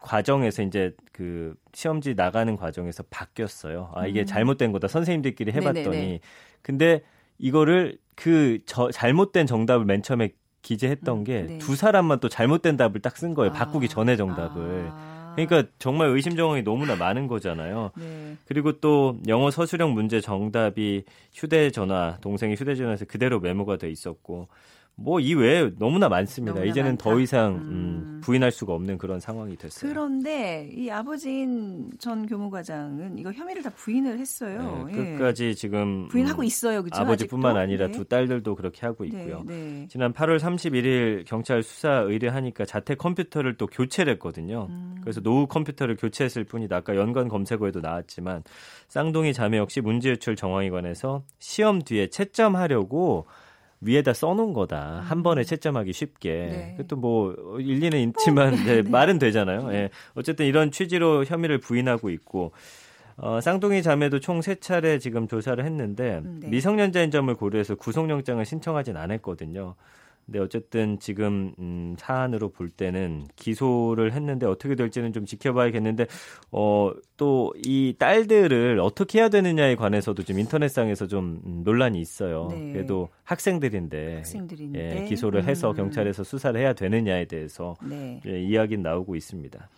과정에서 0.00 0.62
이제 0.62 0.96
그 1.12 1.54
시험지 1.74 2.14
나가는 2.14 2.56
과정에서 2.56 3.02
바뀌었어요. 3.10 3.92
아 3.94 4.06
이게 4.06 4.20
음. 4.20 4.26
잘못된 4.26 4.72
거다. 4.72 4.88
선생님들끼리 4.88 5.52
해봤더니 5.52 5.82
네네네. 5.90 6.20
근데 6.62 7.02
이거를 7.38 7.98
그 8.14 8.58
저, 8.64 8.90
잘못된 8.90 9.46
정답을 9.46 9.84
맨 9.84 10.02
처음에 10.02 10.30
기재했던 10.62 11.18
음, 11.18 11.24
게 11.24 11.42
네. 11.42 11.58
두 11.58 11.76
사람만 11.76 12.20
또 12.20 12.30
잘못된 12.30 12.78
답을 12.78 13.00
딱 13.02 13.14
쓴 13.16 13.34
거예요. 13.34 13.50
아. 13.50 13.52
바꾸기 13.52 13.88
전에 13.88 14.16
정답을. 14.16 14.92
아. 14.94 15.11
그러니까 15.36 15.70
정말 15.78 16.08
의심 16.08 16.36
정황이 16.36 16.62
너무나 16.62 16.96
많은 16.96 17.26
거잖아요. 17.26 17.90
네. 17.96 18.36
그리고 18.46 18.80
또 18.80 19.18
영어 19.28 19.50
서술형 19.50 19.94
문제 19.94 20.20
정답이 20.20 21.04
휴대전화 21.32 22.18
동생의 22.20 22.56
휴대전화에서 22.56 23.04
그대로 23.06 23.40
메모가 23.40 23.76
돼 23.76 23.90
있었고 23.90 24.48
뭐 24.96 25.20
이 25.20 25.34
외에 25.34 25.70
너무나 25.78 26.08
많습니다. 26.08 26.54
너무나 26.54 26.70
이제는 26.70 26.90
많다. 26.92 27.04
더 27.04 27.20
이상 27.20 27.54
음. 27.54 27.60
음, 27.62 28.20
부인할 28.22 28.50
수가 28.50 28.72
없는 28.74 28.98
그런 28.98 29.20
상황이 29.20 29.56
됐어요. 29.56 29.90
그런데 29.90 30.68
이 30.72 30.90
아버지인 30.90 31.90
전 31.98 32.26
교무과장은 32.26 33.18
이거 33.18 33.32
혐의를 33.32 33.62
다 33.62 33.70
부인을 33.70 34.18
했어요. 34.18 34.88
네, 34.90 34.92
예. 34.92 35.16
끝까지 35.16 35.54
지금 35.54 36.08
부인하고 36.08 36.42
음, 36.42 36.44
있어요. 36.44 36.82
그죠? 36.82 37.00
아버지뿐만 37.00 37.52
아직도? 37.56 37.60
아니라 37.62 37.86
네. 37.86 37.92
두 37.92 38.04
딸들도 38.04 38.54
그렇게 38.54 38.86
하고 38.86 39.04
있고요. 39.04 39.42
네, 39.46 39.54
네. 39.54 39.86
지난 39.88 40.12
8월 40.12 40.38
31일 40.38 41.24
경찰 41.26 41.62
수사 41.62 42.00
의뢰하니까 42.00 42.64
자택 42.64 42.98
컴퓨터를 42.98 43.56
또 43.56 43.66
교체를 43.66 44.12
했거든요. 44.14 44.66
음. 44.70 44.96
그래서 45.00 45.20
노후 45.20 45.46
컴퓨터를 45.46 45.96
교체했을 45.96 46.44
뿐이다. 46.44 46.76
아까 46.76 46.96
연관 46.96 47.28
검색어에도 47.28 47.80
나왔지만 47.80 48.42
쌍둥이 48.88 49.32
자매 49.32 49.58
역시 49.58 49.80
문제 49.80 50.10
유출 50.10 50.36
정황에 50.36 50.70
관해서 50.70 51.24
시험 51.38 51.80
뒤에 51.82 52.08
채점하려고 52.08 53.26
위에다 53.82 54.12
써놓은 54.14 54.52
거다. 54.52 55.02
한 55.04 55.22
번에 55.22 55.44
채점하기 55.44 55.92
쉽게. 55.92 56.30
음. 56.30 56.48
네. 56.50 56.74
그것도 56.76 56.96
뭐 57.00 57.34
일리는 57.58 57.98
있지만 57.98 58.54
네, 58.64 58.82
말은 58.82 59.18
되잖아요. 59.18 59.72
예. 59.74 59.90
어쨌든 60.14 60.46
이런 60.46 60.70
취지로 60.70 61.24
혐의를 61.24 61.58
부인하고 61.58 62.10
있고 62.10 62.52
어, 63.16 63.40
쌍둥이 63.40 63.82
자매도 63.82 64.20
총 64.20 64.40
세 64.40 64.54
차례 64.54 64.98
지금 64.98 65.28
조사를 65.28 65.62
했는데 65.64 66.22
음, 66.24 66.40
네. 66.42 66.48
미성년자인 66.48 67.10
점을 67.10 67.32
고려해서 67.34 67.74
구속영장을 67.74 68.44
신청하진 68.44 68.96
않았거든요. 68.96 69.74
근데 70.32 70.38
어쨌든 70.42 70.98
지금 70.98 71.52
음, 71.58 71.94
사안으로 71.98 72.48
볼 72.48 72.70
때는 72.70 73.26
기소를 73.36 74.12
했는데 74.12 74.46
어떻게 74.46 74.74
될지는 74.74 75.12
좀 75.12 75.26
지켜봐야겠는데 75.26 76.06
어, 76.50 76.92
또 77.18 77.52
이 77.64 77.94
딸들을 77.98 78.80
어떻게 78.80 79.18
해야 79.18 79.28
되느냐에 79.28 79.76
관해서도 79.76 80.22
지금 80.22 80.40
인터넷상에서 80.40 81.06
좀 81.06 81.40
음, 81.44 81.62
논란이 81.64 82.00
있어요. 82.00 82.48
네. 82.50 82.72
그래도 82.72 83.08
학생들인데, 83.24 84.16
학생들인데. 84.16 85.02
예, 85.02 85.04
기소를 85.04 85.44
해서 85.44 85.70
음. 85.70 85.76
경찰에서 85.76 86.24
수사를 86.24 86.58
해야 86.60 86.72
되느냐에 86.72 87.26
대해서 87.26 87.74
네. 87.82 88.20
예, 88.26 88.40
이야기는 88.42 88.82
나오고 88.82 89.16
있습니다. 89.16 89.68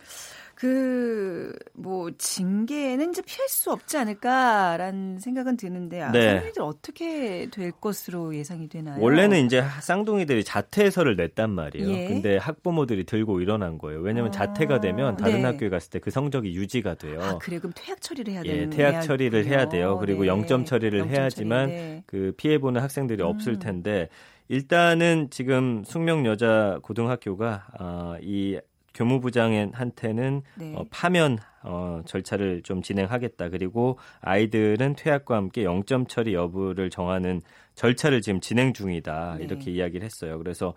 그, 0.55 1.53
뭐, 1.73 2.11
징계는 2.17 3.11
이제 3.11 3.23
피할 3.23 3.49
수 3.49 3.73
없지 3.73 3.97
않을까라는 3.97 5.19
생각은 5.19 5.57
드는데, 5.57 6.01
아, 6.03 6.13
네. 6.13 6.35
쌍둥이들 6.35 6.63
어떻게 6.63 7.49
될 7.51 7.73
것으로 7.73 8.37
예상이 8.37 8.69
되나요? 8.69 9.03
원래는 9.03 9.47
이제 9.47 9.65
쌍둥이들이 9.81 10.45
자퇴서를 10.45 11.17
냈단 11.17 11.51
말이에요. 11.51 11.91
예. 11.91 12.07
근데 12.07 12.37
학부모들이 12.37 13.05
들고 13.05 13.41
일어난 13.41 13.79
거예요. 13.79 14.01
왜냐하면 14.01 14.29
아, 14.29 14.33
자퇴가 14.33 14.81
되면 14.81 15.17
다른 15.17 15.39
네. 15.39 15.43
학교에 15.43 15.69
갔을 15.69 15.91
때 15.91 16.05
그 16.05 16.11
성적이 16.11 16.55
유지가 16.55 16.97
돼요. 16.97 17.19
아, 17.23 17.39
그래. 17.39 17.59
그럼 17.59 17.73
퇴학 17.75 17.99
처리를 18.03 18.35
해야 18.35 18.43
예, 18.45 18.53
되는 18.53 18.71
퇴학 18.71 19.01
처리를 19.01 19.47
해야 19.47 19.71
돼요. 19.71 19.97
그리고 19.99 20.27
영 20.27 20.45
0점 20.45 20.67
처리를 20.67 20.99
영점 20.99 21.17
해야지만 21.17 21.69
처리, 21.69 21.77
네. 21.79 22.03
그 22.07 22.35
피해 22.37 22.59
보는 22.59 22.83
학생들이 22.83 23.23
음. 23.23 23.29
없을 23.29 23.59
텐데 23.59 24.11
일단은 24.49 25.29
지금 25.31 25.83
숙명 25.87 26.27
여자 26.27 26.79
고등학교가 26.83 27.67
어, 27.81 28.17
이 28.21 28.61
교무부장한테는 28.95 30.43
네. 30.55 30.75
어, 30.77 30.85
파면 30.91 31.39
어, 31.63 32.03
절차를 32.07 32.63
좀 32.63 32.83
진행하겠다. 32.83 33.49
그리고 33.49 33.99
아이들은 34.21 34.95
퇴학과 34.97 35.37
함께 35.37 35.65
0점 35.65 36.09
처리 36.09 36.35
여부를 36.35 36.91
정하는 36.91 37.41
절차를 37.75 38.23
지금 38.23 38.41
진행 38.41 38.73
중이다. 38.73 39.37
네. 39.39 39.45
이렇게 39.45 39.71
이야기를 39.71 40.05
했어요. 40.05 40.39
그래서 40.39 40.75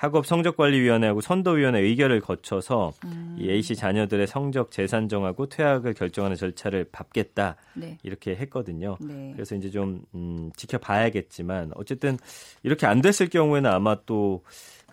학업 0.00 0.24
성적관리위원회하고 0.24 1.20
선도위원회 1.20 1.80
의결을 1.80 2.22
거쳐서 2.22 2.94
음. 3.04 3.36
이 3.38 3.50
A 3.50 3.60
씨 3.60 3.76
자녀들의 3.76 4.26
성적 4.26 4.70
재산정하고 4.70 5.50
퇴학을 5.50 5.92
결정하는 5.92 6.38
절차를 6.38 6.86
밟겠다. 6.90 7.56
네. 7.74 7.98
이렇게 8.02 8.34
했거든요. 8.34 8.96
네. 8.98 9.32
그래서 9.34 9.54
이제 9.56 9.68
좀 9.68 10.00
음, 10.14 10.50
지켜봐야겠지만 10.56 11.72
어쨌든 11.74 12.16
이렇게 12.62 12.86
안 12.86 13.02
됐을 13.02 13.28
경우에는 13.28 13.70
아마 13.70 13.98
또 14.06 14.42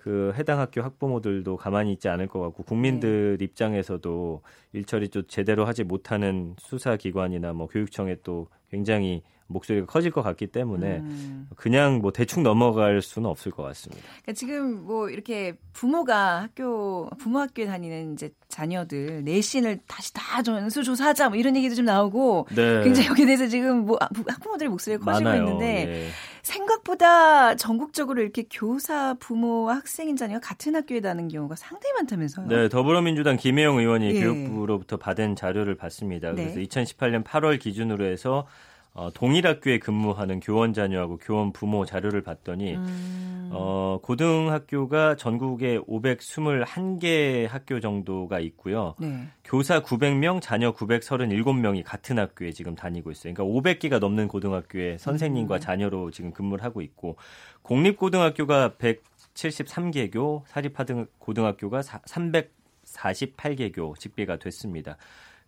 그 0.08 0.32
해당 0.38 0.62
학교 0.62 0.82
학부모들도 0.82 1.58
가만히 1.58 1.92
있지 1.92 2.08
않을 2.08 2.28
것 2.28 2.40
같고 2.40 2.64
국민들 2.64 3.36
네. 3.38 3.44
입장에서도 3.44 4.42
일처리 4.72 5.10
좀 5.10 5.24
제대로 5.28 5.66
하지 5.66 5.84
못하는 5.84 6.56
수사기관이나 6.60 7.52
뭐 7.52 7.68
교육청에 7.68 8.16
또 8.24 8.48
굉장히 8.72 9.22
목소리가 9.48 9.86
커질 9.86 10.12
것 10.12 10.22
같기 10.22 10.48
때문에 10.48 11.00
음. 11.00 11.50
그냥 11.58 12.00
뭐 12.00 12.12
대충 12.12 12.44
넘어갈 12.44 13.02
수는 13.02 13.30
없을 13.30 13.52
것 13.52 13.64
같습니다. 13.64 14.02
그러니까 14.22 14.34
지금 14.34 14.86
뭐 14.86 15.10
이렇게 15.10 15.58
부모가 15.74 16.44
학교 16.44 17.10
부모 17.18 17.40
학교에 17.40 17.66
다니는 17.66 18.14
이제 18.14 18.32
자녀들 18.48 19.24
내신을 19.26 19.80
다시 19.88 20.14
다 20.14 20.42
전수 20.42 20.84
조사하자 20.84 21.30
뭐 21.30 21.38
이런 21.38 21.56
얘기도 21.56 21.76
좀 21.76 21.86
나오고 21.86 22.48
네. 22.56 22.84
굉장히 22.84 23.10
여기에 23.10 23.26
대해서 23.26 23.48
지금 23.48 23.86
뭐 23.86 23.98
아, 24.00 24.08
학부모들의 24.28 24.70
목소리가 24.70 25.04
커지고 25.04 25.30
많아요. 25.30 25.44
있는데 25.44 26.06
예. 26.06 26.08
생각보다 26.48 27.56
전국적으로 27.56 28.22
이렇게 28.22 28.46
교사 28.50 29.14
부모와 29.16 29.76
학생인 29.76 30.16
자녀가 30.16 30.40
같은 30.40 30.76
학교에 30.76 31.02
다니는 31.02 31.28
경우가 31.28 31.56
상당히 31.56 31.94
많다면서요. 31.96 32.48
네, 32.48 32.70
더불어민주당 32.70 33.38
김혜영 33.38 33.78
의원이 33.78 34.16
예. 34.16 34.22
교육부로부터 34.22 34.98
받은 34.98 35.36
자료를 35.36 35.76
봤습니다. 35.76 36.32
네. 36.32 36.54
그래서 36.54 36.60
2018년 36.62 37.24
8월 37.24 37.60
기준으로 37.60 38.06
해서 38.06 38.48
어, 38.98 39.12
동일 39.14 39.46
학교에 39.46 39.78
근무하는 39.78 40.40
교원 40.40 40.74
자녀하고 40.74 41.18
교원 41.18 41.54
부모 41.54 41.86
자료를 41.86 42.24
봤더니 42.24 42.78
음. 42.78 43.52
어, 43.54 44.00
고등학교가 44.02 45.16
전국에 45.16 45.78
521개 45.78 47.48
학교 47.48 47.80
정도가 47.80 48.40
있고요. 48.40 48.96
네. 48.98 49.28
교사 49.44 49.84
900명, 49.84 50.42
자녀 50.42 50.74
937명이 50.74 51.84
같은 51.86 52.18
학교에 52.18 52.52
지금 52.52 52.74
다니고 52.74 53.12
있어요. 53.12 53.36
그러니까 53.36 53.72
500개가 53.72 54.00
넘는 54.00 54.28
고등학교에 54.28 54.98
선생님과 54.98 55.56
음. 55.56 55.60
자녀로 55.60 56.10
지금 56.10 56.32
근무를 56.32 56.64
하고 56.64 56.82
있고 56.82 57.18
공립고등학교가 57.62 58.78
173개교, 58.80 60.42
사립고등학교가 60.48 61.82
348개교 61.82 64.00
집계가 64.00 64.38
됐습니다. 64.38 64.98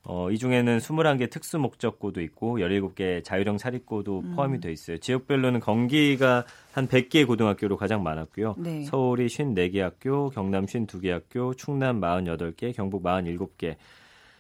어, 0.04 0.32
이 0.32 0.38
중에는 0.38 0.80
21개 0.80 1.30
특수 1.30 1.60
목적고도 1.60 2.22
있고 2.22 2.60
17개 2.60 3.24
자율형 3.24 3.58
사립고도 3.58 4.20
음. 4.20 4.36
포함이 4.36 4.60
돼 4.60 4.72
있어요. 4.72 4.98
지역별로는 4.98 5.60
경기가 5.60 6.46
한 6.72 6.88
100개 6.88 7.28
고등학교로 7.28 7.78
가장 7.78 8.02
많았고요. 8.04 8.56
네. 8.58 8.84
서울이 8.86 9.28
54개 9.28 9.80
학교, 9.80 10.30
경남 10.30 10.66
52개 10.66 11.10
학교, 11.10 11.54
충남 11.54 12.00
48개, 12.02 12.76
경북 12.76 13.04
47개. 13.04 13.76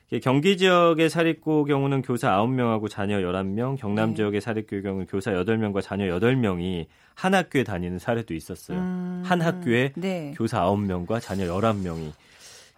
이게 0.07 0.19
경기 0.19 0.57
지역의 0.57 1.09
사립고 1.09 1.65
경우는 1.65 2.01
교사 2.01 2.31
9명하고 2.39 2.89
자녀 2.89 3.17
11명, 3.19 3.77
경남 3.77 4.09
네. 4.09 4.15
지역의 4.15 4.41
사립고 4.41 4.81
경우는 4.81 5.05
교사 5.05 5.31
8명과 5.31 5.83
자녀 5.83 6.05
8명이 6.05 6.87
한 7.13 7.35
학교에 7.35 7.63
다니는 7.63 7.99
사례도 7.99 8.33
있었어요. 8.33 8.79
음. 8.79 9.21
한 9.23 9.41
학교에 9.41 9.91
네. 9.95 10.33
교사 10.35 10.63
9명과 10.63 11.21
자녀 11.21 11.45
11명이. 11.45 12.11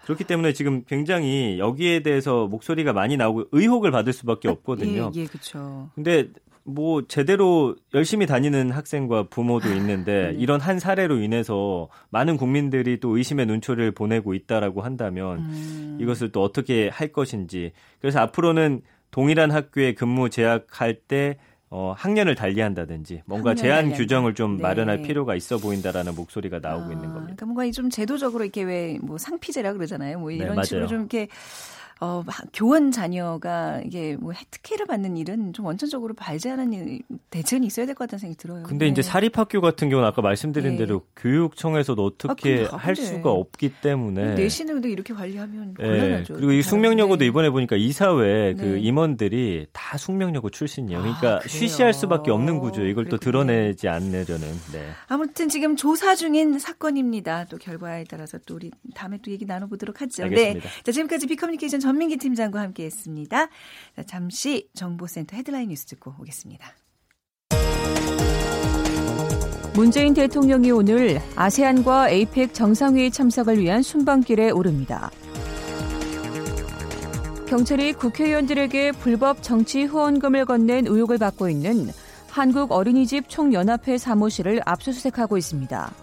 그렇기 0.04 0.24
때문에 0.24 0.54
지금 0.54 0.84
굉장히 0.86 1.58
여기에 1.60 2.02
대해서 2.04 2.48
목소리가 2.48 2.94
많이 2.94 3.18
나오고 3.18 3.46
의혹을 3.52 3.92
받을 3.92 4.14
수밖에 4.14 4.50
없거든요. 4.50 5.12
예, 5.16 5.22
예, 5.22 5.26
그렇죠. 5.26 5.90
근데 5.96 6.30
뭐 6.64 7.08
제대로 7.08 7.76
열심히 7.94 8.26
다니는 8.26 8.72
학생과 8.72 9.28
부모도 9.30 9.74
있는데 9.76 10.32
네. 10.32 10.38
이런 10.38 10.62
한 10.62 10.80
사례로 10.80 11.20
인해서 11.20 11.90
많은 12.10 12.38
국민들이 12.38 13.00
또 13.00 13.18
의심의 13.18 13.48
눈초리를 13.48 13.92
보내고 13.92 14.34
있다라고 14.34 14.82
한다면 14.82 15.40
음. 15.40 15.98
이것을 16.00 16.32
또 16.32 16.44
어떻게 16.44 16.90
할 16.90 17.08
것인지 17.10 17.72
그래서 18.00 18.20
앞으로는 18.20 18.82
동일한 19.10 19.52
학교에 19.52 19.94
근무 19.94 20.30
제약할 20.30 20.96
때 21.08 21.38
어, 21.74 21.94
학년을 21.98 22.36
달리한다든지 22.36 23.22
뭔가 23.26 23.56
제한. 23.56 23.94
규정을 23.94 24.34
좀 24.36 24.58
네. 24.58 24.62
마련할 24.64 25.02
필요가 25.04 25.36
있어 25.36 25.58
보인다라는 25.58 26.16
목소리가 26.16 26.60
나오고 26.60 26.90
아, 26.90 26.92
있는 26.92 27.04
겁니다. 27.14 27.22
그러니까 27.38 27.46
뭔가 27.46 27.72
좀 27.72 27.90
제도적으로 27.90 28.44
이렇게 28.44 28.64
왜 28.64 29.00
뭐 29.02 29.18
상피제라 29.18 29.72
그러잖아요. 29.74 30.20
뭐 30.20 30.32
이런 30.32 30.58
네, 30.58 30.64
식으로. 30.64 30.88
좀 30.88 31.00
이렇게 31.00 31.30
어, 32.04 32.24
막 32.26 32.36
교원 32.52 32.90
자녀가 32.92 33.80
이게 33.86 34.18
뭐 34.20 34.34
특혜를 34.50 34.88
받는 34.88 35.18
일은 35.18 35.54
좀 35.54 35.66
원천적으로 35.68 36.16
발제하는 36.16 36.74
일, 36.74 37.02
대책은 37.30 37.64
있어야 37.64 37.86
될 37.86 37.94
것 37.94 38.06
같다는 38.06 38.20
생각이 38.20 38.38
들어요. 38.38 38.64
근데 38.64 38.88
이제 38.88 39.04
네. 39.04 39.08
사립학교 39.08 39.62
같은 39.62 39.90
경우는 39.90 40.08
아까 40.10 40.22
말씀드린 40.24 40.72
네. 40.72 40.78
대로 40.80 41.04
교육청에서도 41.16 42.04
어떻게 42.04 42.68
아, 42.72 42.76
할 42.76 42.96
수가 42.96 43.30
없기 43.32 43.74
때문에 43.82 44.34
내신을 44.34 44.74
근데 44.76 44.90
이렇게 44.90 45.14
관리하면 45.14 45.76
예, 45.80 45.84
곤란하죠. 45.84 46.34
그리고 46.34 46.52
이 46.54 46.62
숙명여고도 46.64 47.20
네. 47.20 47.26
이번에 47.28 47.50
보니까 47.52 47.76
이사회 47.76 48.56
그 48.56 48.62
네. 48.64 48.80
임원들이 48.80 49.68
다 49.72 49.98
숙명여고 49.98 50.50
출신이에요. 50.50 51.02
그러니까 51.02 51.36
아? 51.36 51.48
쉬쉬할 51.48 51.94
수밖에 51.94 52.32
없는 52.32 52.60
구조. 52.60 52.82
이걸 52.84 53.06
또 53.06 53.18
그렇군요. 53.18 53.44
드러내지 53.46 53.88
않으려는. 53.88 54.48
네. 54.74 54.90
아무튼 55.08 55.50
지금 55.50 55.76
조사 55.76 56.16
중인 56.16 56.58
사건입니다. 56.58 57.46
또 57.46 57.58
결과에 57.58 58.06
따라서 58.10 58.40
또 58.48 58.56
우리 58.56 58.72
다음에 58.96 59.20
또 59.24 59.30
얘기 59.30 59.46
나눠보도록 59.46 60.02
하죠. 60.02 60.24
알겠습니다. 60.24 60.68
네. 60.68 60.84
자, 60.84 60.92
지금까지 60.92 61.28
비커뮤니케이션 61.28 61.80
전민기 61.92 62.16
팀장과 62.18 62.62
함께했습니다. 62.62 63.48
자, 63.96 64.04
잠시 64.06 64.70
정보센터 64.74 65.36
헤드라인 65.36 65.70
뉴스 65.70 65.86
듣고 65.88 66.16
오겠습니다. 66.20 66.66
문재인 69.74 70.14
대통령이 70.14 70.72
오늘 70.72 71.20
아세안과 71.36 72.10
에이펙 72.10 72.54
정상회의 72.54 73.12
참석을 73.12 73.60
위한 73.60 73.82
순방길에 73.82 74.52
오릅니다. 74.52 75.12
경찰이 77.48 77.94
국회의원들에게 77.94 78.94
불법 78.94 79.44
정치 79.44 79.84
후원금을 79.84 80.46
건넨 80.46 80.88
의혹을 80.88 81.18
받고 81.18 81.50
있는 81.50 81.90
한국 82.30 82.72
어린이집 82.72 83.28
총연합회 83.28 83.98
사무실을 83.98 84.62
압수수색하고 84.66 85.38
있습니다. 85.38 85.94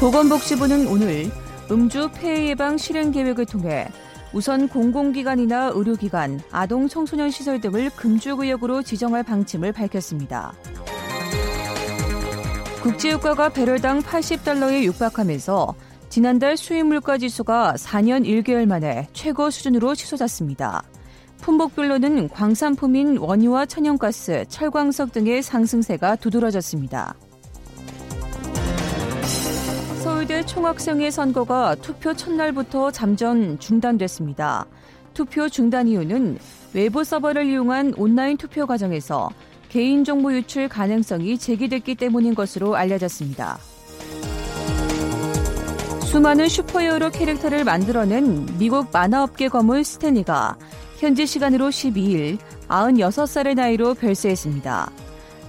보건복지부는 0.00 0.86
오늘 0.88 1.30
음주 1.70 2.10
폐해 2.14 2.48
예방 2.48 2.78
실행 2.78 3.10
계획을 3.10 3.46
통해 3.46 3.88
우선 4.32 4.68
공공기관이나 4.68 5.72
의료기관, 5.74 6.40
아동 6.50 6.88
청소년 6.88 7.30
시설 7.30 7.60
등을 7.60 7.90
금주 7.90 8.36
구역으로 8.36 8.82
지정할 8.82 9.22
방침을 9.22 9.72
밝혔습니다. 9.72 10.52
국제유가가 12.82 13.48
배럴당 13.50 14.00
80달러에 14.00 14.84
육박하면서 14.84 15.74
지난달 16.08 16.56
수입 16.56 16.86
물가 16.86 17.18
지수가 17.18 17.74
4년 17.76 18.24
1개월 18.24 18.66
만에 18.66 19.08
최고 19.12 19.50
수준으로 19.50 19.94
치솟았습니다. 19.94 20.82
품목별로는 21.38 22.28
광산품인 22.28 23.18
원유와 23.18 23.66
천연가스, 23.66 24.46
철광석 24.48 25.12
등의 25.12 25.42
상승세가 25.42 26.16
두드러졌습니다. 26.16 27.14
서울대 30.18 30.44
총학생회 30.44 31.12
선거가 31.12 31.76
투표 31.76 32.12
첫날부터 32.12 32.90
잠정 32.90 33.56
중단됐습니다. 33.56 34.66
투표 35.14 35.48
중단 35.48 35.86
이유는 35.86 36.40
외부 36.74 37.04
서버를 37.04 37.46
이용한 37.46 37.94
온라인 37.96 38.36
투표 38.36 38.66
과정에서 38.66 39.30
개인정보 39.68 40.32
유출 40.34 40.68
가능성이 40.68 41.38
제기됐기 41.38 41.94
때문인 41.94 42.34
것으로 42.34 42.74
알려졌습니다. 42.74 43.58
수많은 46.04 46.48
슈퍼히어로 46.48 47.10
캐릭터를 47.10 47.62
만들어낸 47.62 48.44
미국 48.58 48.88
만화업계 48.92 49.46
거물 49.46 49.84
스탠리가 49.84 50.58
현지 50.96 51.26
시간으로 51.26 51.68
12일 51.68 52.38
96살의 52.66 53.54
나이로 53.54 53.94
별세했습니다. 53.94 54.90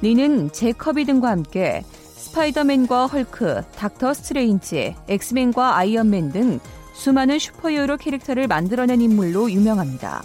리는 0.03 0.51
잭 0.51 0.75
커비 0.75 1.05
등과 1.05 1.31
함께 1.31 1.83
스파이더맨과 2.29 3.07
헐크, 3.07 3.63
닥터 3.75 4.13
스트레인지, 4.13 4.95
엑스맨과 5.07 5.77
아이언맨 5.77 6.31
등 6.31 6.59
수많은 6.93 7.39
슈퍼히어로 7.39 7.97
캐릭터를 7.97 8.47
만들어낸 8.47 9.01
인물로 9.01 9.51
유명합니다. 9.51 10.23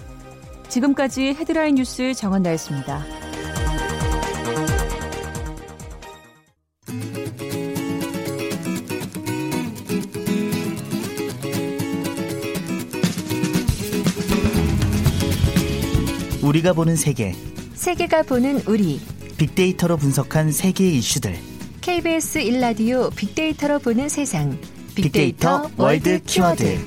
지금까지 0.69 1.29
헤드라인 1.29 1.77
뉴스 1.77 2.13
정원다였습니다. 2.13 3.05
우리가 16.43 16.75
보는 16.75 16.97
세계 16.97 17.35
세계가 17.73 18.25
보는 18.25 18.61
우리 18.67 19.01
빅데이터로 19.39 19.97
분석한 19.97 20.53
세계의 20.53 20.99
이슈들 20.99 21.54
KBS 21.85 22.39
1라디오 22.39 23.15
빅데이터로 23.15 23.79
보는 23.79 24.09
세상 24.09 24.59
빅데이터 24.97 25.71
월드 25.77 26.19
키워드 26.23 26.79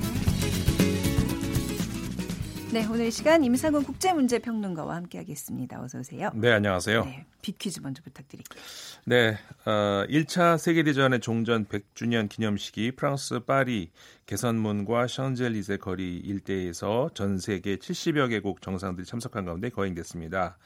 네, 2.73 2.83
오늘 2.87 3.05
이 3.05 3.11
시간 3.11 3.43
임상훈 3.43 3.83
국제문제평론가와 3.83 4.95
함께하겠습니다. 4.95 5.83
어서 5.83 5.99
오세요. 5.99 6.31
네, 6.33 6.51
안녕하세요. 6.51 7.05
네, 7.05 7.25
빅퀴즈 7.43 7.81
먼저 7.81 8.01
부탁드릴게요. 8.01 8.59
네, 9.05 9.37
어, 9.65 10.03
1차 10.09 10.57
세계대전의 10.57 11.19
종전 11.19 11.67
100주년 11.67 12.27
기념식이 12.27 12.93
프랑스 12.95 13.41
파리 13.41 13.91
개선문과 14.25 15.07
샹젤리제 15.07 15.77
거리 15.77 16.17
일대에서 16.17 17.11
전 17.13 17.37
세계 17.37 17.75
70여 17.75 18.31
개국 18.31 18.63
정상들이 18.63 19.05
참석한 19.05 19.45
가운데 19.45 19.69
거행됐습니다. 19.69 20.57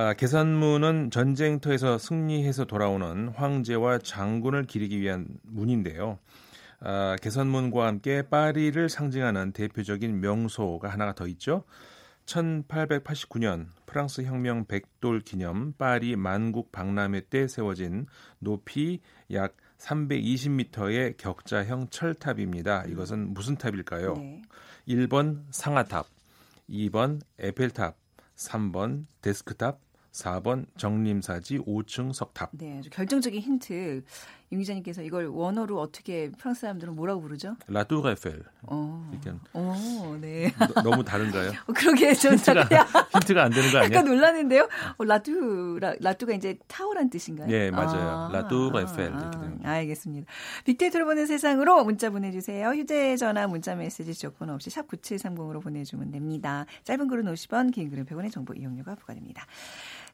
아, 0.00 0.14
개선문은 0.14 1.10
전쟁터에서 1.10 1.98
승리해서 1.98 2.66
돌아오는 2.66 3.30
황제와 3.30 3.98
장군을 3.98 4.62
기리기 4.62 5.00
위한 5.00 5.26
문인데요. 5.42 6.20
아, 6.78 7.16
개선문과 7.20 7.84
함께 7.84 8.22
파리를 8.22 8.88
상징하는 8.88 9.50
대표적인 9.50 10.20
명소가 10.20 10.88
하나가 10.88 11.16
더 11.16 11.26
있죠. 11.26 11.64
1889년 12.26 13.66
프랑스 13.86 14.22
혁명 14.22 14.66
백돌 14.66 15.22
기념 15.22 15.72
파리 15.72 16.14
만국 16.14 16.70
박람회 16.70 17.22
때 17.22 17.48
세워진 17.48 18.06
높이 18.38 19.00
약 19.32 19.56
320m의 19.78 21.16
격자형 21.16 21.88
철탑입니다. 21.90 22.84
이것은 22.84 23.34
무슨 23.34 23.56
탑일까요? 23.56 24.14
네. 24.14 24.42
1번 24.86 25.42
상하탑, 25.50 26.06
2번 26.70 27.20
에펠탑, 27.40 27.96
3번 28.36 29.06
데스크탑, 29.22 29.87
4번 30.18 30.66
정림사지 30.76 31.58
5층 31.58 32.12
석탑. 32.12 32.50
네, 32.52 32.80
결정적인 32.90 33.40
힌트. 33.40 34.02
임 34.50 34.60
기자님께서 34.60 35.02
이걸 35.02 35.26
원어로 35.26 35.78
어떻게 35.78 36.30
프랑스 36.38 36.62
사람들은 36.62 36.96
뭐라고 36.96 37.20
부르죠? 37.20 37.56
la 37.66 37.80
tour 37.80 38.08
Eiffel. 38.10 38.42
어, 38.62 39.10
이렇게 39.12 39.30
어, 39.52 40.18
네. 40.20 40.50
너, 40.58 40.82
너무 40.82 41.04
다른가요? 41.04 41.50
어, 41.68 41.72
그러게 41.74 42.14
전 42.14 42.32
힌트가 42.32 42.62
힌트가 43.12 43.44
안 43.44 43.50
되는 43.50 43.70
거 43.70 43.78
아니야? 43.78 43.98
약간 43.98 44.06
놀랐는데요. 44.06 44.68
어, 44.96 45.04
la 45.04 45.29
tour 45.29 45.78
la, 45.80 45.94
la 46.00 46.08
tour가 46.08 46.32
이제 46.32 46.58
타워란 46.66 47.10
뜻인가요? 47.10 47.52
예, 47.52 47.70
맞아요. 47.70 48.30
la 48.32 48.48
tour 48.48 48.80
Eiffel 48.80 49.04
이렇게 49.04 49.38
되는 49.38 49.60
아, 49.64 49.72
알겠습니다. 49.72 50.26
빅데이터로 50.64 51.04
보는 51.04 51.26
세상으로 51.26 51.84
문자 51.84 52.08
보내 52.08 52.32
주세요. 52.32 52.70
휴대 52.70 53.16
전화 53.18 53.46
문자 53.46 53.74
메시지 53.74 54.14
조건 54.14 54.48
없이 54.48 54.70
샵 54.70 54.88
9730으로 54.88 55.62
보내 55.62 55.84
주면 55.84 56.10
됩니다. 56.10 56.64
짧은 56.84 57.06
글은 57.08 57.26
50원, 57.34 57.70
긴 57.70 57.90
글은 57.90 58.06
100원의 58.06 58.32
정보 58.32 58.54
이용료가 58.54 58.94
부과됩니다. 58.94 59.44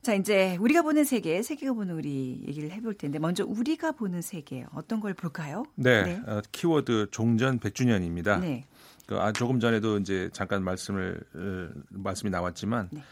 자, 0.05 0.13
이제 0.13 0.59
우리가 0.61 0.83
보는 0.83 1.05
세계, 1.05 1.41
세계가 1.41 1.73
보는 1.73 1.95
우리 1.95 2.45
얘기를 2.47 2.71
해볼 2.73 2.93
텐데 2.93 3.19
먼저 3.19 3.43
우리가 3.43 3.93
보는 3.93 4.21
세계 4.21 4.67
어떤 4.75 5.01
걸 5.01 5.15
볼까요? 5.15 5.65
네, 5.77 6.21
어, 6.27 6.43
키워드 6.53 7.09
종전 7.11 7.59
100주년입니다. 7.59 8.39
네. 8.39 8.67
그, 9.07 9.17
아, 9.17 9.33
조금 9.33 9.61
전에도 9.61 9.97
이제 9.97 10.29
잠깐 10.35 10.63
말씀을 10.63 11.19
어, 11.35 11.81
말씀이 11.89 12.31
나왔지만 12.31 12.91
네. 12.93 13.03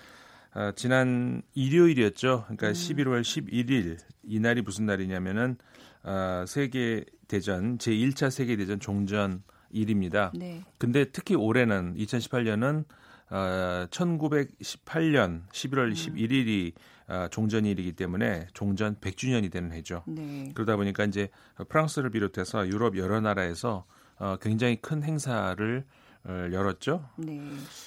아, 0.53 0.73
지난 0.77 1.41
일요일이었죠. 1.55 2.45
그러니까 2.45 2.69
음. 2.69 2.73
11월 2.75 3.23
11일 3.23 3.97
이날이 4.25 4.61
무슨 4.61 4.85
날이냐면은 4.85 5.57
아, 6.03 6.45
세계 6.47 7.07
대전 7.27 7.79
제 7.79 7.93
1차 7.93 8.31
세계 8.31 8.55
대전 8.57 8.79
종전 8.79 9.43
일입니다. 9.71 10.31
네. 10.35 10.63
근데 10.77 11.07
특히 11.07 11.37
올해는 11.37 11.95
2018년은 11.97 12.85
어, 13.33 13.87
1918년 13.91 15.49
11월 15.51 15.93
11일이 15.95 16.73
어, 17.09 17.29
종전일이기 17.31 17.93
때문에 17.93 18.47
종전 18.53 18.97
100주년이 18.97 19.51
되는 19.51 19.73
해죠. 19.73 20.03
네. 20.07 20.51
그러다 20.55 20.77
보니까 20.77 21.05
이제 21.05 21.31
프랑스를 21.69 22.11
비롯해서 22.11 22.69
유럽 22.69 22.97
여러 22.99 23.21
나라에서 23.21 23.87
어, 24.19 24.37
굉장히 24.41 24.77
큰 24.77 25.03
행사를 25.03 25.85
어, 26.25 26.49
열었죠. 26.53 27.09
네. 27.17 27.41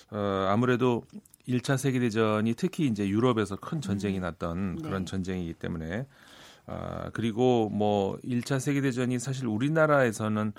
어, 0.10 0.47
아무래도 0.49 1.03
1차 1.47 1.77
세계대전이 1.77 2.55
특히 2.55 2.88
이제 2.88 3.08
유럽에서 3.08 3.55
큰 3.55 3.81
전쟁이 3.81 4.19
났던 4.19 4.77
네. 4.77 4.81
그런 4.81 5.05
전쟁이기 5.05 5.53
때문에 5.53 6.08
아, 6.65 7.12
그리고 7.13 7.69
뭐 7.69 8.17
1차 8.23 8.60
세계대전이 8.60 9.19
사실 9.19 9.45
우리나라에서는 9.45 10.53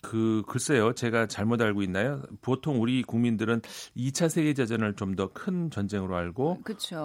그 0.00 0.42
글쎄요, 0.46 0.92
제가 0.92 1.26
잘못 1.26 1.60
알고 1.60 1.82
있나요? 1.82 2.22
보통 2.40 2.80
우리 2.80 3.02
국민들은 3.02 3.60
2차 3.96 4.28
세계 4.28 4.52
대전을 4.54 4.94
좀 4.94 5.14
더 5.16 5.28
큰 5.28 5.70
전쟁으로 5.70 6.16
알고. 6.16 6.60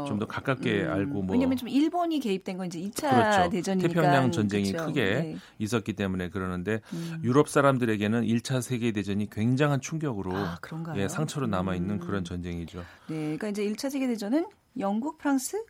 좀 0.08 0.20
더 0.20 0.26
가깝게 0.28 0.86
알고 0.86 1.24
뭐 1.24 1.34
왜냐면 1.34 1.58
좀 1.58 1.70
일본이 1.70 2.20
개입된 2.20 2.58
건 2.58 2.68
이제 2.68 2.80
2차 2.80 3.10
그렇죠. 3.10 3.50
대전이니까 3.50 3.88
태평양 4.02 4.32
전쟁이 4.32 4.72
그렇죠. 4.72 4.88
크게 4.88 5.04
네. 5.04 5.38
있었기 5.60 5.94
때문에 5.94 6.30
그러는데 6.30 6.82
음. 6.94 7.22
유럽 7.24 7.50
사람들에게는 7.50 8.24
1차 8.24 8.62
세계 8.62 8.92
대전이 8.92 9.30
굉장한 9.30 9.82
충격으로 9.82 10.36
아? 10.36 10.58
예, 10.96 11.08
상처로 11.08 11.48
남아 11.48 11.76
있는 11.76 11.96
음. 11.96 12.00
그런 12.00 12.24
전쟁이죠. 12.24 12.80
네, 13.08 13.16
그러니까 13.38 13.50
이제 13.50 13.66
1차 13.66 13.90
세계 13.90 14.08
대전은 14.08 14.46
영국, 14.80 15.18
프랑스, 15.18 15.64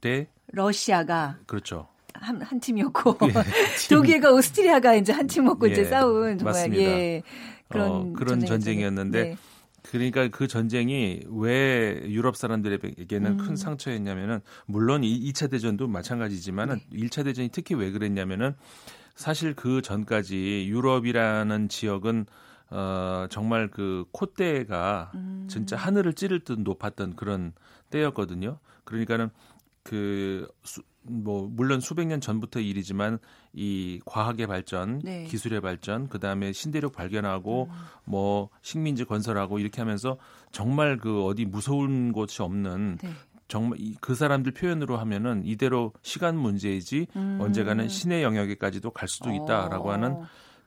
네, 0.00 0.28
러시아가 0.48 1.38
그렇죠. 1.46 1.88
한, 2.14 2.40
한 2.42 2.60
팀이었고 2.60 3.18
예, 3.28 3.32
독일과 3.88 4.30
오스트리아가 4.32 4.94
이제 4.94 5.12
한 5.12 5.26
팀 5.26 5.44
먹고 5.44 5.66
이제 5.66 5.82
예, 5.82 5.84
싸운 5.86 6.38
정말 6.38 6.54
맞습니다. 6.54 6.82
예 6.82 7.22
그런 7.68 7.90
어, 7.90 8.12
그런. 8.14 8.40
전쟁이었는데 8.40 9.22
네. 9.22 9.36
그러니까 9.82 10.28
그 10.28 10.46
전쟁이 10.46 11.20
왜 11.28 12.02
유럽 12.06 12.36
사람들에게는 12.36 13.32
음. 13.32 13.36
큰 13.38 13.56
상처였냐면은 13.56 14.40
물론 14.66 15.02
이 15.04 15.32
2차 15.32 15.50
대전도 15.50 15.88
마찬가지지만은 15.88 16.80
네. 16.90 16.98
1차 16.98 17.24
대전이 17.24 17.48
특히 17.50 17.74
왜 17.74 17.90
그랬냐면은 17.90 18.54
사실 19.14 19.54
그 19.54 19.82
전까지 19.82 20.66
유럽이라는 20.68 21.68
지역은 21.68 22.26
어 22.70 23.26
정말 23.28 23.68
그 23.68 24.04
콧대가 24.12 25.10
음. 25.14 25.46
진짜 25.50 25.76
하늘을 25.76 26.14
찌를 26.14 26.40
듯 26.40 26.60
높았던 26.60 27.16
그런 27.16 27.52
때였거든요. 27.90 28.58
그러니까는 28.84 29.28
그 29.82 30.46
뭐 31.04 31.48
물론 31.50 31.80
수백 31.80 32.06
년 32.06 32.20
전부터 32.20 32.60
일이지만 32.60 33.18
이 33.52 34.00
과학의 34.06 34.46
발전, 34.46 35.00
네. 35.02 35.24
기술의 35.24 35.60
발전, 35.60 36.08
그 36.08 36.18
다음에 36.18 36.52
신대륙 36.52 36.92
발견하고 36.92 37.68
뭐 38.04 38.48
식민지 38.62 39.04
건설하고 39.04 39.58
이렇게 39.58 39.80
하면서 39.80 40.16
정말 40.52 40.96
그 40.98 41.24
어디 41.24 41.44
무서운 41.44 42.12
곳이 42.12 42.42
없는 42.42 42.98
네. 43.02 43.10
정말 43.48 43.78
이- 43.80 43.96
그 44.00 44.14
사람들 44.14 44.52
표현으로 44.52 44.96
하면은 44.96 45.42
이대로 45.44 45.92
시간 46.02 46.36
문제이지 46.38 47.08
음. 47.16 47.38
언젠가는 47.40 47.88
신의 47.88 48.22
영역에까지도 48.22 48.90
갈 48.92 49.08
수도 49.08 49.30
있다라고 49.30 49.88
어. 49.88 49.92
하는 49.92 50.16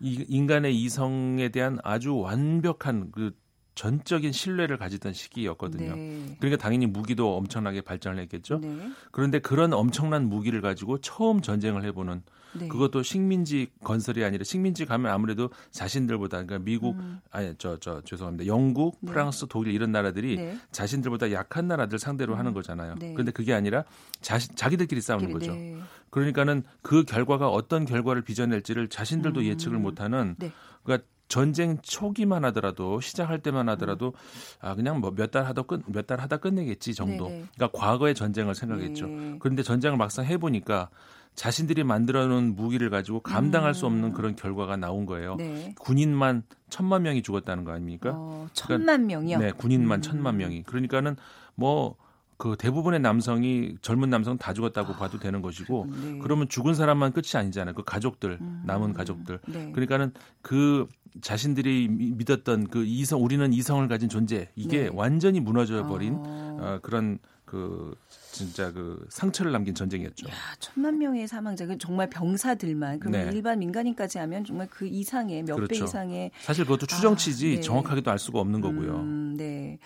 이 0.01 0.23
인간의 0.27 0.75
이성에 0.75 1.49
대한 1.49 1.79
아주 1.83 2.15
완벽한 2.17 3.11
그 3.11 3.31
전적인 3.75 4.31
신뢰를 4.31 4.77
가지던 4.77 5.13
시기였거든요. 5.13 5.95
네. 5.95 6.35
그러니까 6.39 6.61
당연히 6.61 6.88
무기도 6.88 7.35
엄청나게 7.38 7.81
발전을 7.81 8.21
했겠죠. 8.23 8.59
네. 8.59 8.89
그런데 9.11 9.39
그런 9.39 9.73
엄청난 9.73 10.27
무기를 10.27 10.61
가지고 10.61 10.99
처음 11.01 11.41
전쟁을 11.41 11.83
해보는 11.83 12.23
네. 12.57 12.69
그것도 12.69 13.03
식민지 13.03 13.67
건설이 13.83 14.23
아니라 14.23 14.45
식민지 14.45 14.85
가면 14.85 15.11
아무래도 15.11 15.49
자신들보다 15.71 16.43
그러니까 16.43 16.59
미국 16.59 16.95
음. 16.95 17.19
아니 17.31 17.53
저저 17.57 18.01
죄송합니다 18.05 18.47
영국 18.47 18.97
네. 19.01 19.11
프랑스 19.11 19.45
독일 19.49 19.73
이런 19.73 19.91
나라들이 19.91 20.38
네. 20.38 20.57
자신들보다 20.71 21.33
약한 21.33 21.67
나라들 21.67 21.99
상대로 21.99 22.35
하는 22.35 22.53
거잖아요. 22.53 22.95
네. 22.97 23.11
그런데 23.11 23.33
그게 23.33 23.53
아니라 23.53 23.83
자시, 24.21 24.55
자기들끼리 24.55 25.01
싸우는 25.01 25.27
네. 25.27 25.33
거죠. 25.33 25.51
네. 25.51 25.77
그러니까는 26.09 26.63
그 26.81 27.03
결과가 27.03 27.49
어떤 27.49 27.83
결과를 27.83 28.21
빚어낼지를 28.21 28.88
자신들도 28.88 29.41
음. 29.41 29.45
예측을 29.45 29.77
못하는 29.77 30.35
네. 30.39 30.51
그러니까 30.83 31.05
전쟁 31.27 31.77
초기만 31.81 32.45
하더라도 32.45 33.01
시작할 33.01 33.39
때만 33.39 33.67
하더라도 33.69 34.13
아 34.61 34.75
그냥 34.75 34.99
뭐 34.99 35.11
몇 35.11 35.31
달 35.31 35.45
하다 35.45 35.63
끝몇 35.63 36.05
달 36.07 36.19
하다 36.21 36.38
끝내겠지 36.38 36.93
정도. 36.93 37.27
네네. 37.27 37.45
그러니까 37.55 37.77
과거의 37.79 38.13
전쟁을 38.15 38.53
생각했죠. 38.55 39.07
네. 39.07 39.35
그런데 39.39 39.63
전쟁을 39.63 39.97
막상 39.97 40.25
해 40.25 40.38
보니까 40.38 40.89
자신들이 41.33 41.83
만들어 41.83 42.27
놓은 42.27 42.55
무기를 42.55 42.89
가지고 42.89 43.19
감당할 43.19 43.73
수 43.73 43.85
없는 43.88 44.13
그런 44.13 44.35
결과가 44.35 44.77
나온 44.77 45.05
거예요. 45.05 45.33
음. 45.33 45.38
네. 45.38 45.75
군인만 45.79 46.43
천만 46.69 47.03
명이 47.03 47.23
죽었다는 47.23 47.63
거 47.65 47.71
아닙니까? 47.73 48.11
어, 48.13 48.47
천만 48.53 49.07
명이요. 49.07 49.39
네, 49.39 49.51
군인만 49.51 49.99
음. 49.99 50.01
천만 50.01 50.38
명이. 50.38 50.63
그러니까는 50.63 51.17
뭐 51.55 51.95
그 52.37 52.55
대부분의 52.57 52.99
남성이 52.99 53.75
젊은 53.81 54.09
남성 54.09 54.37
다 54.37 54.53
죽었다고 54.53 54.93
봐도 54.93 55.19
되는 55.19 55.41
것이고 55.41 55.87
네. 55.89 56.19
그러면 56.21 56.49
죽은 56.49 56.73
사람만 56.73 57.13
끝이 57.13 57.31
아니잖아요. 57.35 57.73
그 57.75 57.83
가족들, 57.83 58.37
음. 58.41 58.63
남은 58.65 58.93
가족들. 58.93 59.39
네. 59.47 59.71
그러니까는 59.71 60.11
그 60.41 60.87
자신들이 61.21 61.87
미- 61.87 62.11
믿었던 62.11 62.67
그 62.67 62.83
이성 62.85 63.23
우리는 63.23 63.53
이성을 63.53 63.87
가진 63.87 64.09
존재 64.09 64.49
이게 64.55 64.83
네. 64.83 64.89
완전히 64.93 65.39
무너져 65.39 65.87
버린 65.87 66.15
어. 66.17 66.57
어, 66.59 66.79
그런 66.81 67.19
그 67.45 67.95
진짜 68.35 68.71
그 68.71 69.05
상처를 69.09 69.51
남긴 69.51 69.73
전쟁이었죠. 69.73 70.27
야, 70.27 70.33
천만 70.59 70.97
명의 70.97 71.27
사망자, 71.27 71.65
그 71.65 71.77
정말 71.77 72.09
병사들만, 72.09 72.99
그러면 72.99 73.29
네. 73.29 73.35
일반 73.35 73.59
민간인까지 73.59 74.17
하면 74.19 74.43
정말 74.43 74.67
그 74.69 74.85
이상의 74.85 75.43
몇배 75.43 75.67
그렇죠. 75.67 75.85
이상의 75.85 76.31
사실 76.41 76.65
그것도 76.65 76.85
추정치지 76.85 77.45
아, 77.47 77.55
네. 77.55 77.61
정확하게도 77.61 78.11
알 78.11 78.19
수가 78.19 78.39
없는 78.39 78.59
거고요. 78.59 78.97
음, 78.97 79.35
네. 79.37 79.79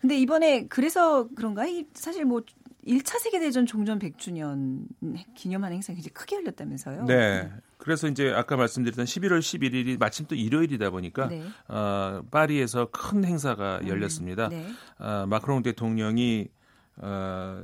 근데 0.00 0.18
이번에 0.18 0.66
그래서 0.66 1.28
그런가? 1.34 1.66
이 1.66 1.86
사실 1.94 2.24
뭐 2.24 2.42
1차 2.86 3.18
세계대전 3.18 3.64
종전 3.64 3.98
100주년 3.98 4.86
기념하는 5.34 5.76
행사가 5.76 5.94
굉장히 5.94 6.12
크게 6.12 6.36
열렸다면서요? 6.36 7.04
네. 7.06 7.50
그래서 7.78 8.08
이제 8.08 8.30
아까 8.30 8.56
말씀드렸던 8.56 9.04
11월 9.04 9.40
11일이 9.40 9.98
마침 9.98 10.26
또 10.26 10.34
일요일이다 10.34 10.90
보니까 10.90 11.28
네. 11.28 11.42
어, 11.68 12.22
파리에서 12.30 12.88
큰 12.90 13.24
행사가 13.24 13.80
열렸습니다. 13.86 14.48
네. 14.48 14.66
어, 14.98 15.26
마크롱 15.26 15.62
대통령이 15.62 16.48
어, 16.96 17.62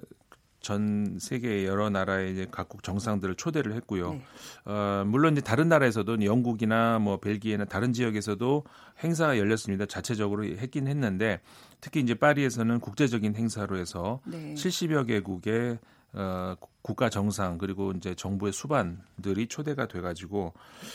전 0.60 1.18
세계 1.18 1.66
여러 1.66 1.88
나라의 1.90 2.32
이제 2.32 2.46
각국 2.50 2.82
정상들을 2.82 3.34
초대를 3.36 3.74
했고요. 3.74 4.12
네. 4.12 4.22
어, 4.66 5.04
물론 5.06 5.32
이제 5.32 5.40
다른 5.40 5.68
나라에서도 5.68 6.24
영국이나 6.24 6.98
뭐 6.98 7.18
벨기에나 7.18 7.64
다른 7.64 7.92
지역에서도 7.92 8.64
행사가 9.02 9.38
열렸습니다. 9.38 9.86
자체적으로 9.86 10.44
했긴 10.44 10.86
했는데 10.86 11.40
특히 11.80 12.00
이제 12.00 12.14
파리에서는 12.14 12.80
국제적인 12.80 13.36
행사로 13.36 13.78
해서 13.78 14.20
네. 14.24 14.54
70여 14.54 15.06
개국의 15.06 15.78
어, 16.12 16.54
국가 16.82 17.08
정상 17.08 17.56
그리고 17.56 17.92
이제 17.92 18.14
정부의 18.14 18.52
수반들이 18.52 19.46
초대가 19.46 19.86
돼가지고 19.86 20.52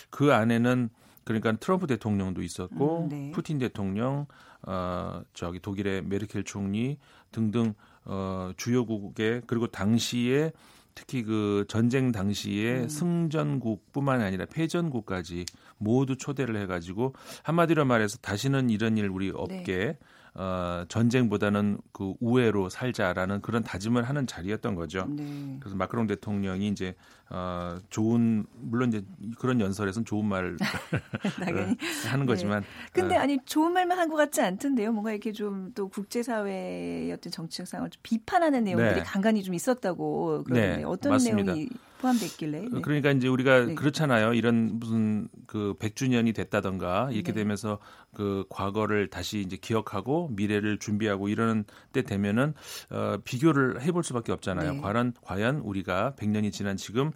그 0.09 0.33
안에는 0.33 0.89
그러니까 1.23 1.53
트럼프 1.53 1.87
대통령도 1.87 2.43
있었고 2.43 3.03
음, 3.05 3.09
네. 3.09 3.31
푸틴 3.31 3.57
대통령, 3.57 4.27
어 4.61 5.23
저기 5.33 5.59
독일의 5.59 6.03
메르켈 6.03 6.43
총리 6.43 6.97
등등 7.31 7.73
어 8.05 8.51
주요국의 8.55 9.41
그리고 9.47 9.67
당시에 9.67 10.51
특히 10.95 11.23
그 11.23 11.65
전쟁 11.67 12.11
당시에 12.11 12.83
음. 12.83 12.89
승전국뿐만 12.89 14.21
아니라 14.21 14.45
패전국까지 14.45 15.45
모두 15.77 16.17
초대를 16.17 16.55
해가지고 16.61 17.13
한마디로 17.43 17.83
말해서 17.85 18.17
다시는 18.19 18.69
이런 18.69 18.97
일 18.97 19.09
우리 19.09 19.29
없게 19.29 19.65
네. 19.65 19.97
어, 20.35 20.83
전쟁보다는 20.89 21.77
그 21.93 22.13
우애로 22.19 22.69
살자라는 22.69 23.41
그런 23.41 23.63
다짐을 23.63 24.03
하는 24.03 24.27
자리였던 24.27 24.75
거죠. 24.75 25.05
네. 25.07 25.57
그래서 25.61 25.77
마크롱 25.77 26.07
대통령이 26.07 26.67
이제 26.67 26.95
어, 27.29 27.77
좋은 27.89 28.45
물론 28.61 28.89
이제 28.89 29.03
그런 29.39 29.59
연설에서는 29.59 30.05
좋은 30.05 30.25
말을 30.25 30.57
당연히. 31.43 31.75
하는 32.07 32.25
네. 32.25 32.31
거지만 32.31 32.63
근데 32.93 33.15
어, 33.17 33.19
아니 33.19 33.39
좋은 33.45 33.73
말만 33.73 33.97
한 33.99 34.09
것 34.09 34.15
같지 34.17 34.41
않던데요. 34.41 34.91
뭔가 34.91 35.11
이렇게 35.11 35.31
좀 35.31 35.71
또 35.73 35.89
국제 35.89 36.21
사회의 36.23 37.11
어떤 37.11 37.31
정치적 37.31 37.67
상황을 37.67 37.89
좀 37.89 37.99
비판하는 38.03 38.63
내용들이 38.63 38.95
네. 38.95 39.03
간간히 39.03 39.41
좀 39.43 39.53
있었다고 39.55 40.43
그러는데 40.43 40.77
네, 40.77 40.83
어떤 40.83 41.13
맞습니다. 41.13 41.53
내용이 41.53 41.69
포함됐길래? 41.99 42.61
네. 42.71 42.81
그러니까 42.81 43.11
이제 43.11 43.27
우리가 43.27 43.65
네. 43.65 43.75
그렇잖아요. 43.75 44.33
이런 44.33 44.77
무슨 44.79 45.27
그 45.47 45.75
100주년이 45.79 46.35
됐다던가 46.35 47.09
이렇게 47.11 47.31
네. 47.31 47.41
되면서 47.41 47.79
그 48.13 48.45
과거를 48.49 49.09
다시 49.09 49.39
이제 49.39 49.57
기억하고 49.57 50.29
미래를 50.33 50.77
준비하고 50.77 51.27
이러는 51.29 51.65
때 51.91 52.03
되면은 52.03 52.53
어 52.91 53.17
비교를 53.23 53.81
해볼 53.81 54.03
수밖에 54.03 54.31
없잖아요. 54.31 54.73
네. 54.73 54.81
과연 54.81 55.13
과연 55.23 55.57
우리가 55.57 56.13
100년이 56.17 56.51
지난 56.53 56.77
지금 56.77 57.07
어 57.07 57.11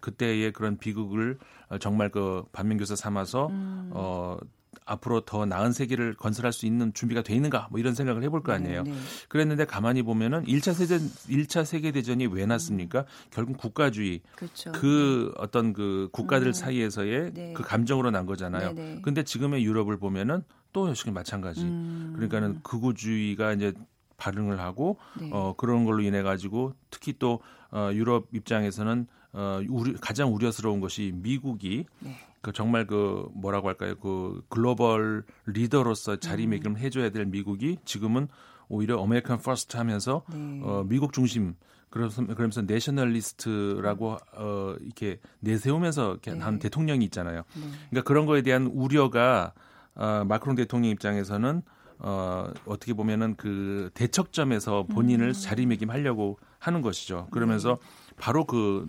그때의 0.00 0.52
그런 0.52 0.78
비극을 0.78 1.38
어, 1.68 1.78
정말 1.78 2.10
그 2.10 2.44
반면교사 2.52 2.96
삼아서 2.96 3.48
음. 3.48 3.90
어 3.92 4.38
앞으로 4.84 5.20
더 5.20 5.44
나은 5.44 5.72
세계를 5.72 6.14
건설할 6.14 6.52
수 6.52 6.66
있는 6.66 6.92
준비가 6.94 7.22
돼 7.22 7.34
있는가 7.34 7.68
뭐 7.70 7.78
이런 7.78 7.94
생각을 7.94 8.22
해볼 8.24 8.42
거 8.42 8.52
아니에요. 8.52 8.82
네, 8.82 8.90
네. 8.90 8.96
그랬는데 9.28 9.66
가만히 9.66 10.02
보면은 10.02 10.44
1차 10.44 10.74
세대 10.74 10.98
1차 10.98 11.64
세계 11.64 11.92
대전이 11.92 12.26
왜 12.26 12.46
났습니까? 12.46 13.04
결국 13.30 13.58
국가주의 13.58 14.20
그렇죠. 14.36 14.72
그 14.72 15.32
어떤 15.36 15.72
그 15.72 16.08
국가들 16.12 16.48
음. 16.48 16.52
사이에서의 16.52 17.34
네. 17.34 17.52
그 17.52 17.62
감정으로 17.62 18.10
난 18.10 18.26
거잖아요. 18.26 18.72
네, 18.72 18.94
네. 18.94 19.00
근데 19.02 19.22
지금의 19.22 19.64
유럽을 19.64 19.98
보면은 19.98 20.42
또 20.72 20.88
역시 20.88 21.10
마찬가지. 21.10 21.62
음. 21.62 22.12
그러니까는 22.16 22.62
극우주의가 22.62 23.52
이제 23.52 23.72
발흥을 24.16 24.58
하고 24.58 24.98
네. 25.20 25.30
어 25.32 25.54
그런 25.56 25.84
걸로 25.84 26.02
인해 26.02 26.22
가지고 26.22 26.74
특히 26.90 27.14
또 27.18 27.40
어, 27.70 27.90
유럽 27.92 28.28
입장에서는 28.32 29.06
어 29.32 29.60
우리 29.68 29.92
가장 29.94 30.34
우려스러운 30.34 30.80
것이 30.80 31.12
미국이 31.14 31.84
네. 32.00 32.16
그 32.40 32.52
정말 32.52 32.86
그 32.86 33.28
뭐라고 33.34 33.68
할까요? 33.68 33.94
그 34.00 34.42
글로벌 34.48 35.24
리더로서 35.46 36.12
음. 36.12 36.20
자리매김을 36.20 36.78
해줘야 36.78 37.10
될 37.10 37.26
미국이 37.26 37.78
지금은 37.84 38.28
오히려 38.68 38.98
American 38.98 39.38
first 39.38 39.76
하면서 39.76 40.22
네. 40.30 40.60
어, 40.62 40.84
미국 40.86 41.12
중심 41.12 41.54
그래서 41.90 42.24
그러면서 42.26 42.62
nationalist라고 42.62 44.16
어, 44.36 44.74
이렇게 44.80 45.20
내세우면서 45.40 46.12
이렇게 46.12 46.32
네. 46.32 46.40
한 46.40 46.58
대통령이 46.58 47.04
있잖아요. 47.06 47.42
네. 47.54 47.62
그러니까 47.90 48.06
그런 48.06 48.26
거에 48.26 48.42
대한 48.42 48.66
우려가 48.66 49.52
어, 49.94 50.24
마크롱 50.26 50.54
대통령 50.56 50.90
입장에서는 50.92 51.62
어, 52.00 52.52
어떻게 52.66 52.92
보면은 52.92 53.34
그 53.36 53.90
대척점에서 53.94 54.84
본인을 54.84 55.28
음. 55.28 55.32
자리매김하려고 55.32 56.38
하는 56.58 56.82
것이죠. 56.82 57.26
그러면서 57.30 57.78
네. 57.80 58.14
바로 58.18 58.44
그 58.44 58.88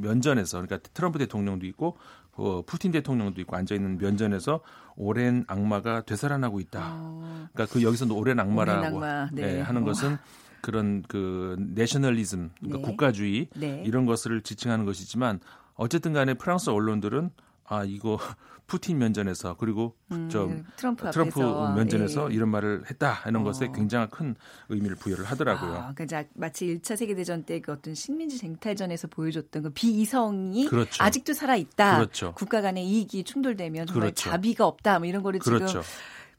면전에서 0.00 0.62
그러니까 0.62 0.88
트럼프 0.92 1.18
대통령도 1.18 1.66
있고 1.66 1.96
어, 2.32 2.62
푸틴 2.66 2.92
대통령도 2.92 3.40
있고 3.42 3.56
앉아 3.56 3.74
있는 3.74 3.98
면전에서 3.98 4.60
오랜 4.96 5.44
악마가 5.48 6.02
되살아나고 6.02 6.60
있다. 6.60 6.80
어, 6.94 7.48
그러니까 7.52 7.72
그 7.72 7.82
여기서 7.82 8.06
오랜 8.12 8.38
악마라고 8.38 8.78
오랜 8.78 8.94
악마, 8.94 9.30
네. 9.32 9.54
네, 9.54 9.60
하는 9.60 9.82
어. 9.82 9.84
것은 9.86 10.18
그런 10.60 11.02
그 11.06 11.56
내셔널리즘, 11.58 12.50
그러니까 12.58 12.78
네. 12.78 12.84
국가주의 12.84 13.48
네. 13.54 13.82
이런 13.86 14.04
것을 14.04 14.42
지칭하는 14.42 14.84
것이지만 14.84 15.40
어쨌든 15.74 16.12
간에 16.12 16.34
프랑스 16.34 16.70
언론들은 16.70 17.30
아 17.64 17.84
이거 17.84 18.18
푸틴 18.66 18.98
면전에서 18.98 19.56
그리고 19.58 19.94
음, 20.10 20.28
저 20.30 20.48
트럼프 20.76 21.08
트럼프 21.10 21.40
앞에서 21.40 21.72
면전에서 21.74 22.30
예. 22.30 22.34
이런 22.34 22.48
말을 22.48 22.82
했다 22.90 23.20
이런 23.26 23.42
어. 23.42 23.44
것에 23.44 23.70
굉장히 23.74 24.08
큰 24.10 24.34
의미를 24.68 24.96
부여를 24.96 25.24
하더라고요. 25.24 25.70
아, 25.72 25.92
그러니까 25.94 26.06
자- 26.06 26.24
마치 26.34 26.66
1차 26.66 26.96
세계 26.96 27.14
대전 27.14 27.44
때 27.44 27.60
그 27.60 27.72
어떤 27.72 27.94
식민지 27.94 28.38
쟁탈전에서 28.38 29.08
보여줬던 29.08 29.62
그 29.62 29.70
비이성이 29.70 30.66
그렇죠. 30.68 31.02
아직도 31.02 31.32
살아 31.32 31.56
있다. 31.56 31.96
그렇죠. 31.96 32.32
국가 32.34 32.60
간의 32.60 32.84
이익이 32.86 33.24
충돌되면 33.24 33.86
정말 33.86 34.08
그렇죠. 34.08 34.30
자비가 34.30 34.66
없다. 34.66 34.98
뭐 34.98 35.06
이런 35.08 35.22
거를 35.22 35.38
그렇죠. 35.40 35.66
지금 35.66 35.82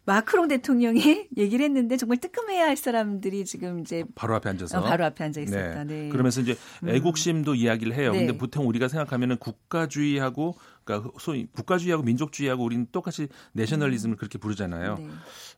마크롱 0.05 0.47
대통령이 0.47 1.27
얘기를 1.37 1.65
했는데 1.65 1.97
정말 1.97 2.17
뜨끔해야 2.19 2.65
할 2.65 2.77
사람들이 2.77 3.43
지금 3.43 3.79
이제 3.81 4.05
바로 4.15 4.35
앞에 4.35 4.49
앉아서 4.51 4.79
어, 4.79 4.83
바로 4.83 5.03
앞에 5.05 5.21
앉아 5.23 5.41
있었다. 5.41 5.83
네. 5.83 6.07
그러면서 6.09 6.39
이제 6.41 6.55
애국심도 6.85 7.55
이야기를 7.55 7.93
해요. 7.93 8.13
네. 8.13 8.19
근데 8.25 8.37
보통 8.37 8.67
우리가 8.69 8.87
생각하면은 8.87 9.35
국가주의하고 9.37 10.55
그러니까 10.87 11.11
소위 11.19 11.47
국가주의하고 11.47 12.03
민족주의하고 12.03 12.63
우리는 12.63 12.87
똑같이 12.91 13.27
내셔널리즘을 13.53 14.15
그렇게 14.17 14.37
부르잖아요. 14.37 14.95
네. 14.95 15.07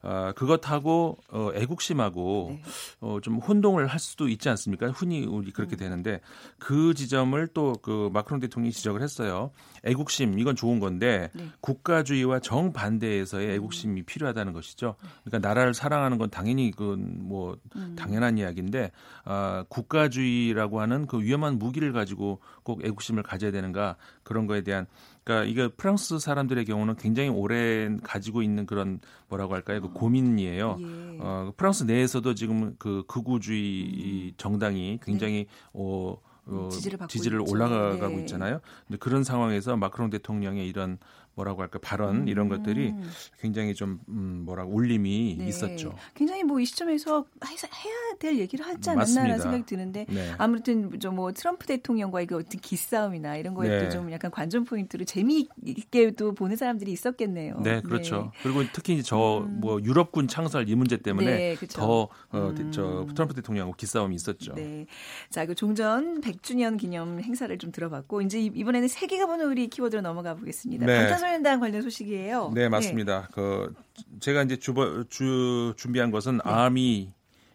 아, 0.02 0.34
그것하고 0.34 1.18
어, 1.30 1.52
애국심하고 1.54 2.48
네. 2.52 2.64
어, 3.02 3.20
좀 3.22 3.38
혼동을 3.38 3.88
할 3.88 4.00
수도 4.00 4.28
있지 4.28 4.50
않습니까? 4.50 4.90
흔히 4.92 5.26
우리 5.26 5.52
그렇게 5.52 5.76
음. 5.76 5.78
되는데 5.78 6.20
그 6.58 6.94
지점을 6.94 7.48
또 7.48 7.70
그 7.82 8.10
마크롱 8.14 8.40
대통령이 8.40 8.72
지적을 8.72 9.02
했어요. 9.02 9.52
애국심 9.84 10.40
이건 10.40 10.56
좋은 10.56 10.80
건데 10.80 11.30
네. 11.34 11.50
국가주의와 11.62 12.40
정반대에서의 12.40 13.56
애국심이 13.56 14.04
필요하다는 14.04 14.54
것이죠. 14.54 14.96
그러니까 15.24 15.48
나라를 15.48 15.74
사랑하는 15.74 16.18
건 16.18 16.30
당연히 16.30 16.72
그건 16.72 17.28
뭐 17.28 17.58
음. 17.76 17.96
당연한 17.98 18.38
이야기인데 18.38 18.92
아, 19.26 19.66
국가주의라고 19.70 20.82
하는 20.82 21.08
그 21.08 21.22
위험한 21.22 21.58
무기를 21.60 21.94
가지고 21.94 22.40
꼭 22.64 22.84
애국심을 22.86 23.24
가져야 23.24 23.52
되는가 23.52 23.96
그런 24.30 24.46
거에 24.46 24.62
대한 24.62 24.86
그러니까 25.24 25.50
이게 25.50 25.68
프랑스 25.68 26.20
사람들의 26.20 26.64
경우는 26.66 26.98
굉장히 26.98 27.30
오랜 27.30 28.00
가지고 28.02 28.44
있는 28.44 28.68
그런 28.68 29.00
뭐라고 29.28 29.56
할까요? 29.56 29.82
그 29.82 29.90
고민이에요. 29.90 30.78
예. 30.80 31.18
어, 31.20 31.52
프랑스 31.58 31.84
내에서도 31.84 32.36
지금 32.36 32.76
그 32.78 33.04
극우주의 33.08 33.84
음. 33.86 33.94
이 33.96 34.34
정당이 34.38 35.00
굉장히 35.02 35.34
네. 35.34 35.48
어, 35.74 36.16
어, 36.46 36.70
지지를 36.72 37.00
지지를. 37.08 37.42
올라가고 37.42 38.16
네. 38.16 38.20
있잖아요. 38.22 38.60
근데 38.88 39.00
그런 39.00 39.24
상황에서 39.24 39.76
마크롱 39.78 40.12
대통령의 40.12 40.68
이런 40.68 41.00
뭐라고 41.40 41.62
할까 41.62 41.80
발언 41.82 42.28
이런 42.28 42.50
것들이 42.50 42.90
음. 42.90 43.10
굉장히 43.40 43.74
좀 43.74 44.00
음, 44.10 44.44
뭐라고 44.46 44.74
울림이 44.74 45.38
네. 45.40 45.48
있었죠. 45.48 45.96
굉장히 46.14 46.44
뭐 46.44 46.60
이 46.60 46.66
시점에서 46.66 47.24
해- 47.46 47.50
해야 47.50 47.96
될 48.20 48.38
얘기를 48.40 48.66
하지. 48.66 48.90
않았나라는 48.90 49.40
생각이 49.40 49.64
드는데 49.66 50.06
네. 50.10 50.32
아무튼 50.38 51.00
좀 51.00 51.16
뭐 51.16 51.32
트럼프 51.32 51.66
대통령과의 51.66 52.28
그 52.28 52.36
어떤 52.38 52.60
기싸움이나 52.62 53.36
이런 53.38 53.54
거에 53.54 53.68
네. 53.70 53.90
또좀 53.90 54.12
약간 54.12 54.30
관전 54.32 54.64
포인트로 54.66 55.06
재미있게 55.06 56.12
또 56.12 56.34
보는 56.34 56.56
사람들이 56.56 56.92
있었겠네요. 56.92 57.60
네, 57.64 57.82
그렇죠. 57.82 58.32
그리고 58.44 58.64
특히 58.74 59.02
저 59.04 59.40
뭐 59.50 59.80
유럽군 59.82 60.28
창설 60.28 60.68
이 60.70 60.76
문제 60.76 60.98
때문에 60.98 61.26
음. 61.28 61.38
네, 61.38 61.56
그렇죠. 61.56 61.80
더 61.80 62.02
어, 62.04 62.10
음. 62.58 62.72
저 62.72 63.08
트럼프 63.14 63.34
대통령하고 63.36 63.76
기싸움이 63.76 64.14
있었죠. 64.16 64.54
네. 64.56 64.86
자, 65.30 65.46
그 65.46 65.56
종전 65.56 66.22
100주년 66.22 66.78
기념 66.78 67.20
행사를 67.22 67.56
좀 67.58 67.72
들어봤고 67.72 68.22
이제 68.22 68.40
이- 68.40 68.52
이번에는 68.54 68.88
세계가 68.88 69.26
보는 69.28 69.46
우리 69.48 69.68
키워드로 69.70 70.02
넘어가 70.02 70.36
보겠습니다. 70.36 70.86
네. 70.86 70.98
방탄소 71.00 71.26
년단 71.32 71.60
관련 71.60 71.82
소식이에요. 71.82 72.52
네, 72.54 72.70
맞습니다. 72.70 73.30
그 73.34 73.74
제가 74.20 74.44
이제 74.44 74.58
주, 74.58 74.74
주 75.10 75.74
준비한 75.78 76.12
것은 76.12 76.40
아미 76.44 77.12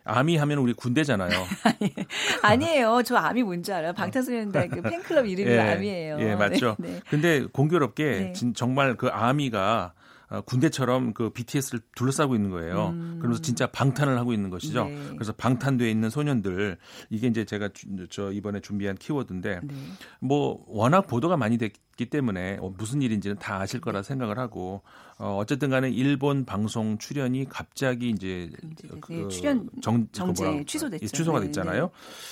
아미 0.06 0.36
하면 0.36 0.58
우리 0.58 0.74
군대잖아요. 0.74 1.30
아니에요. 2.42 3.02
저 3.04 3.16
아미 3.16 3.42
뭔지 3.42 3.72
알아요? 3.72 3.92
방탄소년단 3.94 4.68
그 4.68 4.82
팬클럽 4.82 5.26
이름이 5.26 5.48
예, 5.50 5.58
아미예요. 5.58 6.20
예, 6.20 6.34
맞죠. 6.34 6.76
네, 6.78 6.90
네. 6.92 7.00
근데 7.08 7.44
공교롭게 7.52 8.04
네. 8.04 8.32
진- 8.32 8.54
정말 8.54 8.96
그 8.96 9.08
아미가 9.08 9.92
어, 9.96 10.03
군대처럼 10.42 11.12
그 11.14 11.30
BTS를 11.30 11.80
둘러싸고 11.94 12.34
있는 12.34 12.50
거예요. 12.50 12.92
그러면서 13.18 13.40
진짜 13.42 13.66
방탄을 13.66 14.18
하고 14.18 14.32
있는 14.32 14.50
것이죠. 14.50 14.82
음. 14.84 14.94
네. 15.10 15.14
그래서 15.14 15.32
방탄돼 15.32 15.90
있는 15.90 16.10
소년들 16.10 16.78
이게 17.10 17.26
이제 17.26 17.44
제가 17.44 17.68
주- 17.72 17.86
저 18.10 18.32
이번에 18.32 18.60
준비한 18.60 18.96
키워드인데 18.96 19.60
네. 19.62 19.74
뭐 20.20 20.64
워낙 20.68 21.02
보도가 21.06 21.36
많이 21.36 21.58
됐기 21.58 22.06
때문에 22.06 22.58
어, 22.60 22.72
무슨 22.76 23.02
일인지는 23.02 23.36
다 23.38 23.60
아실 23.60 23.80
거라 23.80 24.02
생각을 24.02 24.38
하고 24.38 24.82
어, 25.18 25.36
어쨌든 25.40 25.70
간에 25.70 25.90
일본 25.90 26.44
방송 26.44 26.98
출연이 26.98 27.46
갑자기 27.48 28.10
이제 28.10 28.50
그 29.00 29.12
네, 29.12 29.28
출연 29.28 29.68
정, 29.80 30.06
그 30.06 30.12
정지 30.12 30.42
뭐라- 30.42 30.64
취소됐죠. 30.66 31.04
예, 31.04 31.06
취소가 31.06 31.40
네, 31.40 31.46
됐잖아요. 31.46 31.90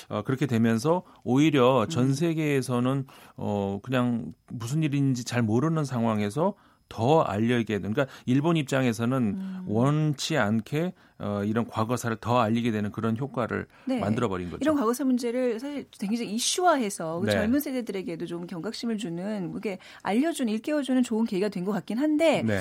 어, 0.09 0.23
그렇게 0.23 0.47
되면서 0.47 1.03
오히려 1.25 1.83
음. 1.85 1.89
전 1.89 2.15
세계에서는 2.15 3.07
어, 3.37 3.81
그냥 3.83 4.33
무슨 4.49 4.83
일인지 4.83 5.25
잘 5.25 5.43
모르는 5.43 5.85
상황에서 5.85 6.55
더 6.93 7.23
알려게 7.23 7.79
되는 7.79 7.95
그러니까 7.95 8.15
일본 8.27 8.59
입장에서는 8.59 9.17
음. 9.17 9.65
원치 9.67 10.37
않게 10.37 10.93
어, 11.19 11.43
이런 11.45 11.69
과거사를 11.69 12.17
더 12.17 12.41
알리게 12.41 12.73
되는 12.73 12.91
그런 12.91 13.17
효과를 13.17 13.67
네. 13.85 14.01
만들어 14.01 14.29
버린 14.29 14.51
거죠. 14.51 14.59
이런 14.61 14.75
과거사 14.77 15.05
문제를 15.05 15.61
사실 15.61 15.87
굉장히 15.99 16.33
이슈화해서 16.35 17.21
그 17.21 17.27
네. 17.27 17.33
젊은 17.33 17.61
세대들에게도 17.61 18.27
좀 18.27 18.47
경각심을 18.49 18.99
주는 18.99 19.55
이게 19.57 19.79
알려주는 20.03 20.53
일깨워주는 20.53 21.01
좋은 21.05 21.25
계기가 21.25 21.49
된 21.49 21.63
것 21.65 21.71
같긴 21.71 21.99
한데 21.99 22.43
네. 22.43 22.59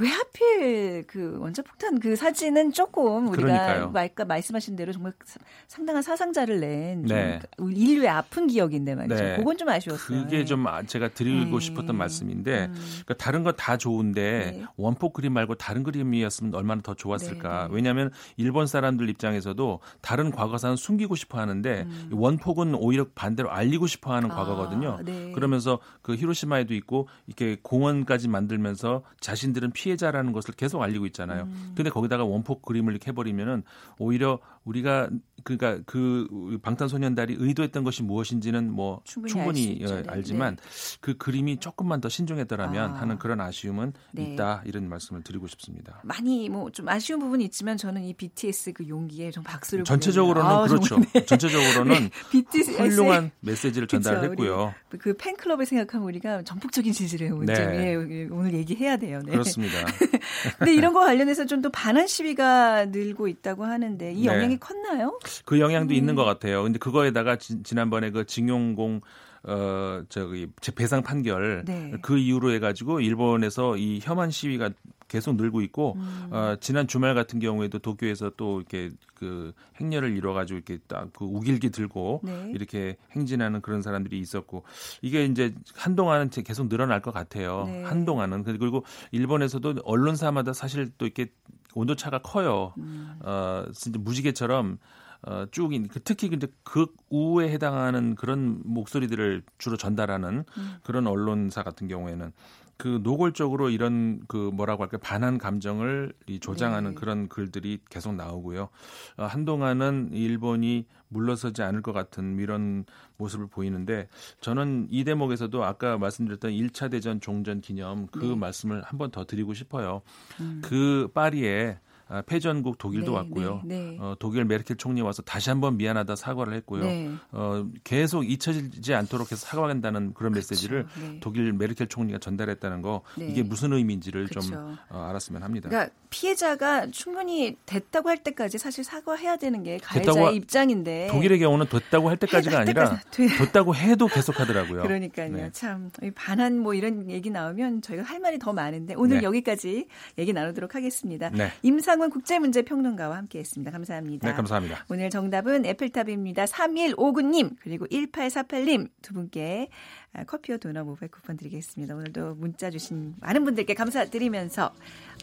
왜 0.00 0.08
하필 0.08 1.04
그 1.06 1.36
원자폭탄 1.38 2.00
그 2.00 2.16
사진은 2.16 2.72
조금 2.72 3.28
우리가. 3.28 3.92
아까 3.94 4.24
말씀하신 4.24 4.74
대로 4.74 4.92
정말 4.92 5.12
사- 5.24 5.38
상당한 5.68 6.02
사상자를 6.02 6.58
낸좀 6.58 7.16
네. 7.16 7.38
인류의 7.60 8.08
아픈 8.08 8.48
기억인데 8.48 8.96
말이죠. 8.96 9.14
네. 9.22 9.36
그건 9.36 9.56
좀 9.56 9.68
아쉬웠어요. 9.68 10.24
그게 10.24 10.44
좀 10.44 10.66
아- 10.66 10.82
제가 10.82 11.10
드리고 11.10 11.60
네. 11.60 11.64
싶었던 11.64 11.94
말씀인데 11.96 12.66
음. 12.66 12.74
그러니까 13.04 13.14
다른 13.14 13.44
거다 13.44 13.69
좋은데 13.76 14.52
네. 14.56 14.64
원폭 14.76 15.12
그림 15.12 15.32
말고 15.32 15.56
다른 15.56 15.82
그림이었으면 15.82 16.54
얼마나 16.54 16.82
더 16.82 16.94
좋았을까. 16.94 17.62
네, 17.62 17.68
네. 17.68 17.74
왜냐하면 17.74 18.10
일본 18.36 18.66
사람들 18.66 19.08
입장에서도 19.08 19.80
다른 20.00 20.30
과거사는 20.30 20.76
숨기고 20.76 21.16
싶어 21.16 21.38
하는데 21.38 21.86
이 22.10 22.14
원폭은 22.14 22.74
오히려 22.74 23.06
반대로 23.14 23.50
알리고 23.50 23.86
싶어 23.86 24.12
하는 24.14 24.30
음. 24.30 24.32
아, 24.32 24.36
과거거든요. 24.36 24.98
네. 25.04 25.32
그러면서 25.32 25.78
그 26.02 26.14
히로시마에도 26.14 26.74
있고 26.74 27.08
이렇게 27.26 27.58
공원까지 27.62 28.28
만들면서 28.28 29.02
자신들은 29.20 29.72
피해자라는 29.72 30.32
것을 30.32 30.54
계속 30.54 30.82
알리고 30.82 31.06
있잖아요. 31.06 31.44
음. 31.44 31.72
근데 31.76 31.90
거기다가 31.90 32.24
원폭 32.24 32.62
그림을 32.62 32.92
이렇게 32.92 33.10
해버리면은 33.10 33.62
오히려 33.98 34.38
우리가 34.64 35.08
그러니까 35.42 35.82
그 35.86 36.58
방탄소년단이 36.62 37.36
의도했던 37.38 37.82
것이 37.82 38.02
무엇인지는 38.02 38.70
뭐 38.70 39.00
충분히 39.04 39.32
충분히. 39.32 39.84
어, 39.84 40.02
네, 40.02 40.02
알지만 40.06 40.58
그 41.00 41.16
그림이 41.16 41.58
조금만 41.58 42.00
더 42.02 42.10
신중했더라면 42.10 42.90
아. 42.92 43.00
하는 43.00 43.18
그런 43.18 43.40
아쉬움은 43.40 43.94
네. 44.12 44.22
있다 44.34 44.62
이런 44.66 44.88
말씀을 44.88 45.22
드리고 45.22 45.46
싶습니다. 45.46 46.00
많이 46.04 46.48
뭐 46.48 46.70
좀 46.72 46.88
아쉬운 46.88 47.20
부분이 47.20 47.44
있지만 47.46 47.76
저는 47.76 48.04
이 48.04 48.12
BTS 48.14 48.72
그 48.72 48.86
용기에 48.86 49.30
좀 49.30 49.42
박수를 49.42 49.84
전체적으로는. 49.84 50.48
아우, 50.50 50.68
그렇죠. 50.68 50.98
네. 51.12 51.24
전체적으로는 51.24 52.10
BTS 52.30 52.72
훌륭한 52.72 53.30
메시지를 53.40 53.88
전달했고요. 53.88 54.74
그 54.98 55.14
팬클럽을 55.16 55.66
생각하면 55.66 56.06
우리가 56.06 56.42
전폭적인 56.42 56.92
지지를 56.92 57.28
해온 57.28 57.46
네. 57.46 57.54
점이에요. 57.54 58.28
오늘 58.30 58.54
얘기해야 58.54 58.96
돼요. 58.98 59.20
네. 59.24 59.32
그렇습니다. 59.32 59.74
근데 60.58 60.74
이런 60.74 60.92
거 60.92 61.00
관련해서 61.00 61.46
좀 61.46 61.60
또 61.60 61.68
반환 61.70 62.06
시위가 62.06 62.86
늘고 62.86 63.28
있다고 63.28 63.64
하는데 63.64 64.12
이 64.14 64.22
네. 64.22 64.28
영향이 64.50 64.58
컸나요? 64.58 65.18
그 65.44 65.60
영향도 65.60 65.94
음. 65.94 65.96
있는 65.96 66.14
것 66.14 66.24
같아요. 66.24 66.62
근데 66.62 66.78
그거에다가 66.78 67.36
지, 67.36 67.62
지난번에 67.62 68.10
그 68.10 68.24
징용공 68.24 69.00
어 69.42 70.02
저기 70.10 70.48
제 70.60 70.70
배상 70.74 71.02
판결 71.02 71.64
네. 71.64 71.92
그 72.02 72.18
이후로 72.18 72.52
해가지고 72.52 73.00
일본에서 73.00 73.78
이 73.78 73.98
혐한 74.02 74.30
시위가 74.30 74.70
계속 75.08 75.34
늘고 75.36 75.62
있고 75.62 75.94
음. 75.96 76.28
어, 76.30 76.56
지난 76.60 76.86
주말 76.86 77.14
같은 77.14 77.40
경우에도 77.40 77.78
도쿄에서 77.78 78.32
또 78.36 78.60
이렇게 78.60 78.90
그 79.14 79.52
행렬을 79.80 80.16
이뤄가지고 80.16 80.56
이렇게 80.58 80.78
딱 80.86 81.08
그 81.14 81.24
우길기 81.24 81.70
들고 81.70 82.20
네. 82.22 82.52
이렇게 82.54 82.96
행진하는 83.12 83.60
그런 83.60 83.82
사람들이 83.82 84.18
있었고 84.18 84.62
이게 85.02 85.24
이제 85.24 85.54
한동안은 85.74 86.30
계속 86.30 86.68
늘어날 86.68 87.00
것 87.02 87.12
같아요. 87.12 87.64
네. 87.66 87.82
한동안은 87.84 88.44
그리고 88.44 88.84
일본에서도 89.10 89.76
언론사마다 89.84 90.52
사실 90.52 90.90
또 90.96 91.06
이렇게 91.06 91.26
온도차가 91.74 92.18
커요. 92.18 92.74
음. 92.78 93.18
어, 93.22 93.64
진짜 93.74 93.98
무지개처럼 93.98 94.78
어, 95.22 95.44
쭉 95.50 95.74
인- 95.74 95.86
그 95.88 96.00
특히 96.02 96.28
근데 96.30 96.46
극우에 96.62 97.50
해당하는 97.50 98.14
그런 98.14 98.62
목소리들을 98.64 99.42
주로 99.58 99.76
전달하는 99.76 100.44
음. 100.56 100.76
그런 100.82 101.06
언론사 101.06 101.62
같은 101.62 101.88
경우에는 101.88 102.32
그 102.80 102.98
노골적으로 103.02 103.68
이런 103.68 104.22
그 104.26 104.50
뭐라고 104.54 104.82
할까 104.82 104.96
반한 104.96 105.36
감정을 105.36 106.14
이 106.26 106.40
조장하는 106.40 106.90
네. 106.92 106.94
그런 106.94 107.28
글들이 107.28 107.78
계속 107.90 108.14
나오고요. 108.14 108.70
어, 109.18 109.24
한동안은 109.24 110.10
일본이 110.14 110.86
물러서지 111.08 111.62
않을 111.62 111.82
것 111.82 111.92
같은 111.92 112.38
이런 112.38 112.86
모습을 113.18 113.48
보이는데 113.48 114.08
저는 114.40 114.86
이 114.90 115.04
대목에서도 115.04 115.62
아까 115.62 115.98
말씀드렸던 115.98 116.52
1차 116.52 116.90
대전 116.90 117.20
종전 117.20 117.60
기념 117.60 118.06
그 118.06 118.20
네. 118.20 118.34
말씀을 118.34 118.82
한 118.82 118.96
번 118.98 119.10
더 119.10 119.26
드리고 119.26 119.52
싶어요. 119.52 120.00
음. 120.40 120.62
그 120.64 121.10
파리에 121.12 121.76
아, 121.76 121.89
패전국 122.26 122.78
독일도 122.78 123.12
네, 123.12 123.16
왔고요. 123.18 123.62
네, 123.64 123.78
네. 123.90 123.96
어, 124.00 124.14
독일 124.18 124.44
메르켈 124.44 124.76
총리 124.76 125.00
와서 125.00 125.22
다시 125.22 125.48
한번 125.50 125.76
미안하다 125.76 126.16
사과를 126.16 126.52
했고요. 126.54 126.82
네. 126.84 127.10
어, 127.30 127.66
계속 127.84 128.28
잊혀지지 128.28 128.94
않도록 128.94 129.30
해서 129.32 129.46
사과한다는 129.46 130.14
그런 130.14 130.32
메시지를 130.32 130.86
네. 131.00 131.18
독일 131.20 131.52
메르켈 131.52 131.86
총리가 131.88 132.18
전달했다는 132.18 132.82
거 132.82 133.02
네. 133.16 133.26
이게 133.28 133.42
무슨 133.42 133.72
의미인지를 133.72 134.28
좀 134.28 134.42
그쵸. 134.42 134.76
어, 134.90 135.06
알았으면 135.08 135.42
합니다. 135.42 135.68
그러니까 135.68 135.92
피해자가 136.10 136.90
충분히 136.90 137.56
됐다고 137.66 138.08
할 138.08 138.18
때까지 138.22 138.58
사실 138.58 138.82
사과해야 138.82 139.36
되는 139.36 139.62
게 139.62 139.78
가해자의 139.78 140.24
하- 140.26 140.30
입장인데 140.32 141.08
독일의 141.12 141.38
경우는 141.38 141.66
됐다고 141.68 142.08
할 142.08 142.16
때까지가 142.16 142.56
할 142.56 142.62
아니라. 142.68 143.00
됐다고 143.10 143.74
해도 143.76 144.06
계속하더라고요. 144.08 144.82
그러니까요. 144.88 145.32
네. 145.36 145.50
참이 145.52 146.10
반한 146.14 146.58
뭐 146.58 146.74
이런 146.74 147.08
얘기 147.10 147.30
나오면 147.30 147.82
저희가 147.82 148.02
할 148.02 148.18
말이 148.18 148.38
더 148.38 148.52
많은데 148.52 148.94
오늘 148.96 149.18
네. 149.18 149.22
여기까지 149.22 149.86
얘기 150.18 150.32
나누도록 150.32 150.74
하겠습니다. 150.74 151.30
네. 151.30 151.52
임상 151.62 151.99
훈 152.00 152.10
국제문제평론가와 152.10 153.16
함께했습니다. 153.16 153.70
감사합니다. 153.70 154.28
네, 154.28 154.34
감사합니다. 154.34 154.84
오늘 154.88 155.10
정답은 155.10 155.66
애플탑입니다. 155.66 156.44
3159님 156.44 157.56
그리고 157.60 157.86
1848님 157.86 158.88
두 159.02 159.14
분께 159.14 159.68
아, 160.12 160.24
커피와 160.24 160.58
도넛 160.58 160.84
모바일 160.84 161.10
쿠폰 161.10 161.36
드리겠습니다. 161.36 161.94
오늘도 161.94 162.34
문자 162.34 162.70
주신 162.70 163.14
많은 163.20 163.44
분들께 163.44 163.74
감사드리면서 163.74 164.72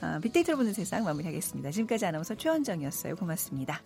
어, 0.01 0.19
빅데이터로 0.21 0.57
보는 0.57 0.73
세상 0.73 1.03
마무리하겠습니다. 1.03 1.71
지금까지 1.71 2.05
아나운서 2.05 2.35
최원정이었어요. 2.35 3.15
고맙습니다. 3.15 3.81